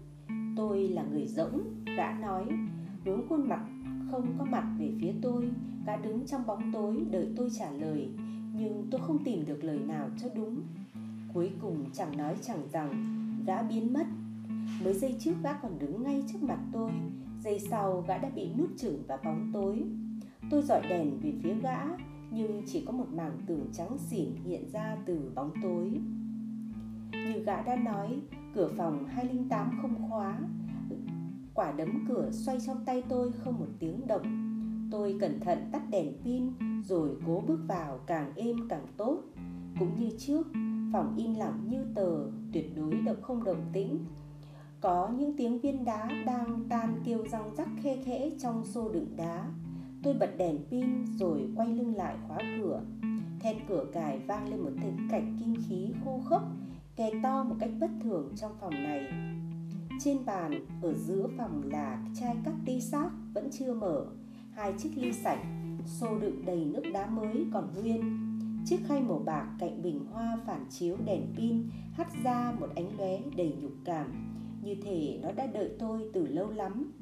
Tôi 0.56 0.88
là 0.88 1.02
người 1.02 1.26
rỗng, 1.26 1.60
gã 1.96 2.12
nói. 2.12 2.44
Hướng 3.04 3.28
khuôn 3.28 3.48
mặt 3.48 3.60
không 4.10 4.34
có 4.38 4.44
mặt 4.44 4.64
về 4.78 4.92
phía 5.00 5.12
tôi 5.22 5.50
Gã 5.86 5.96
đứng 5.96 6.26
trong 6.26 6.46
bóng 6.46 6.72
tối 6.72 7.04
đợi 7.10 7.28
tôi 7.36 7.50
trả 7.58 7.70
lời. 7.70 8.08
Nhưng 8.54 8.86
tôi 8.90 9.00
không 9.00 9.24
tìm 9.24 9.46
được 9.46 9.64
lời 9.64 9.78
nào 9.78 10.08
cho 10.22 10.28
đúng. 10.34 10.60
Cuối 11.34 11.50
cùng 11.60 11.84
chẳng 11.92 12.16
nói 12.16 12.36
chẳng 12.42 12.68
rằng 12.72 13.04
Gã 13.46 13.62
biến 13.62 13.92
mất. 13.92 14.06
Mới 14.84 14.94
giây 14.94 15.16
trước 15.18 15.34
gã 15.42 15.52
còn 15.52 15.78
đứng 15.78 16.02
ngay 16.02 16.24
trước 16.32 16.42
mặt 16.42 16.58
tôi 16.72 16.90
Giây 17.44 17.58
sau 17.58 18.04
gã 18.08 18.18
đã 18.18 18.30
bị 18.30 18.48
nút 18.58 18.68
chửng 18.76 19.02
vào 19.06 19.18
bóng 19.24 19.50
tối 19.52 19.84
Tôi 20.50 20.62
dọi 20.62 20.82
đèn 20.88 21.20
về 21.20 21.32
phía 21.42 21.54
gã 21.54 21.78
Nhưng 22.30 22.62
chỉ 22.66 22.84
có 22.86 22.92
một 22.92 23.06
mảng 23.12 23.38
tường 23.46 23.66
trắng 23.72 23.98
xỉn 23.98 24.34
hiện 24.44 24.70
ra 24.72 24.96
từ 25.06 25.32
bóng 25.34 25.52
tối 25.62 26.00
như 27.12 27.44
gã 27.44 27.62
đã 27.62 27.76
nói, 27.76 28.20
cửa 28.54 28.70
phòng 28.76 29.06
208 29.06 29.78
không 29.82 30.08
khóa. 30.08 30.38
Quả 31.54 31.72
đấm 31.72 32.04
cửa 32.08 32.30
xoay 32.32 32.58
trong 32.66 32.84
tay 32.84 33.02
tôi 33.08 33.32
không 33.32 33.58
một 33.58 33.66
tiếng 33.78 34.06
động. 34.06 34.54
Tôi 34.90 35.16
cẩn 35.20 35.40
thận 35.40 35.58
tắt 35.72 35.82
đèn 35.90 36.12
pin 36.24 36.52
rồi 36.82 37.10
cố 37.26 37.42
bước 37.46 37.60
vào 37.68 38.00
càng 38.06 38.32
êm 38.36 38.56
càng 38.68 38.86
tốt. 38.96 39.22
Cũng 39.78 39.98
như 39.98 40.10
trước, 40.18 40.46
phòng 40.92 41.14
im 41.16 41.34
lặng 41.34 41.60
như 41.68 41.84
tờ, 41.94 42.30
tuyệt 42.52 42.76
đối 42.76 42.94
động 42.94 43.22
không 43.22 43.44
động 43.44 43.64
tĩnh. 43.72 43.98
Có 44.80 45.08
những 45.18 45.36
tiếng 45.36 45.60
viên 45.60 45.84
đá 45.84 46.08
đang 46.26 46.64
tan 46.68 47.02
kêu 47.04 47.24
răng 47.30 47.54
rắc 47.56 47.68
khe 47.82 47.96
khẽ 48.04 48.30
trong 48.38 48.64
xô 48.64 48.88
đựng 48.88 49.16
đá. 49.16 49.50
Tôi 50.02 50.14
bật 50.14 50.30
đèn 50.38 50.58
pin 50.70 51.04
rồi 51.16 51.48
quay 51.56 51.68
lưng 51.68 51.96
lại 51.96 52.16
khóa 52.28 52.38
cửa. 52.60 52.82
Then 53.40 53.56
cửa 53.68 53.84
cài 53.92 54.18
vang 54.18 54.48
lên 54.48 54.60
một 54.60 54.70
tiếng 54.82 55.08
cạch 55.10 55.24
kim 55.40 55.54
khí 55.68 55.92
khô 56.04 56.20
khốc, 56.24 56.42
kè 56.96 57.10
to 57.22 57.44
một 57.44 57.56
cách 57.60 57.70
bất 57.80 57.90
thường 58.02 58.32
trong 58.36 58.52
phòng 58.60 58.74
này 58.82 59.06
trên 60.00 60.24
bàn, 60.24 60.66
ở 60.82 60.94
giữa 60.94 61.26
phòng 61.38 61.62
là 61.64 62.04
chai 62.20 62.36
cắt 62.44 62.54
ti 62.64 62.80
xác 62.80 63.10
vẫn 63.34 63.48
chưa 63.52 63.74
mở 63.74 64.06
hai 64.52 64.72
chiếc 64.78 64.90
ly 64.96 65.12
sạch, 65.12 65.38
xô 65.86 66.18
đựng 66.18 66.44
đầy 66.44 66.64
nước 66.64 66.82
đá 66.92 67.06
mới 67.06 67.46
còn 67.52 67.68
nguyên 67.74 68.28
chiếc 68.66 68.78
khay 68.88 69.02
màu 69.02 69.18
bạc 69.18 69.46
cạnh 69.58 69.82
bình 69.82 70.06
hoa 70.12 70.38
phản 70.46 70.64
chiếu 70.70 70.96
đèn 71.04 71.22
pin 71.36 71.68
hắt 71.92 72.08
ra 72.24 72.52
một 72.60 72.68
ánh 72.76 72.98
lóe 72.98 73.18
đầy 73.36 73.52
nhục 73.62 73.72
cảm 73.84 74.06
như 74.68 74.82
thể 74.82 75.18
nó 75.22 75.32
đã 75.32 75.46
đợi 75.46 75.70
tôi 75.78 76.10
từ 76.12 76.26
lâu 76.26 76.50
lắm. 76.50 76.92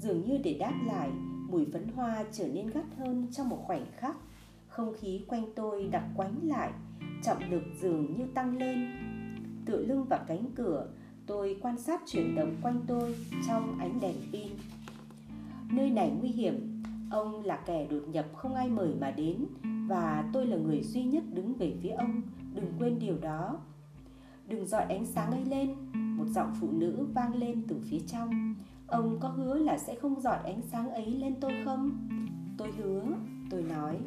Dường 0.00 0.24
như 0.24 0.38
để 0.44 0.56
đáp 0.60 0.74
lại, 0.86 1.10
mùi 1.50 1.66
phấn 1.72 1.88
hoa 1.94 2.24
trở 2.32 2.48
nên 2.48 2.66
gắt 2.66 2.84
hơn 2.98 3.26
trong 3.32 3.48
một 3.48 3.58
khoảnh 3.66 3.86
khắc. 3.96 4.16
Không 4.68 4.94
khí 5.00 5.24
quanh 5.28 5.44
tôi 5.56 5.88
đặc 5.88 6.04
quánh 6.16 6.34
lại, 6.42 6.72
trọng 7.22 7.50
lực 7.50 7.62
dường 7.80 8.16
như 8.16 8.26
tăng 8.34 8.56
lên. 8.56 8.90
Tựa 9.66 9.82
lưng 9.82 10.04
vào 10.04 10.20
cánh 10.26 10.46
cửa, 10.54 10.88
tôi 11.26 11.56
quan 11.62 11.78
sát 11.78 12.02
chuyển 12.06 12.34
động 12.34 12.56
quanh 12.62 12.80
tôi 12.86 13.14
trong 13.48 13.78
ánh 13.78 14.00
đèn 14.00 14.16
pin. 14.32 14.48
Nơi 15.72 15.90
này 15.90 16.12
nguy 16.20 16.28
hiểm, 16.28 16.82
ông 17.10 17.44
là 17.44 17.56
kẻ 17.66 17.86
đột 17.90 18.02
nhập 18.08 18.26
không 18.32 18.54
ai 18.54 18.68
mời 18.68 18.94
mà 19.00 19.10
đến, 19.10 19.44
và 19.88 20.30
tôi 20.32 20.46
là 20.46 20.56
người 20.56 20.82
duy 20.82 21.04
nhất 21.04 21.22
đứng 21.32 21.54
về 21.54 21.74
phía 21.82 21.90
ông, 21.90 22.22
đừng 22.54 22.72
quên 22.78 22.98
điều 22.98 23.18
đó. 23.18 23.58
Đừng 24.48 24.66
dọi 24.66 24.82
ánh 24.82 25.06
sáng 25.06 25.30
ấy 25.30 25.44
lên 25.44 25.74
một 26.22 26.28
giọng 26.28 26.52
phụ 26.60 26.70
nữ 26.72 27.06
vang 27.14 27.34
lên 27.34 27.62
từ 27.68 27.80
phía 27.90 28.00
trong. 28.06 28.54
Ông 28.86 29.18
có 29.20 29.28
hứa 29.28 29.54
là 29.54 29.78
sẽ 29.78 29.94
không 29.94 30.20
dọi 30.20 30.38
ánh 30.44 30.62
sáng 30.72 30.90
ấy 30.90 31.06
lên 31.06 31.34
tôi 31.40 31.52
không? 31.64 32.08
Tôi 32.58 32.72
hứa, 32.78 33.02
tôi 33.50 33.62
nói. 33.62 33.98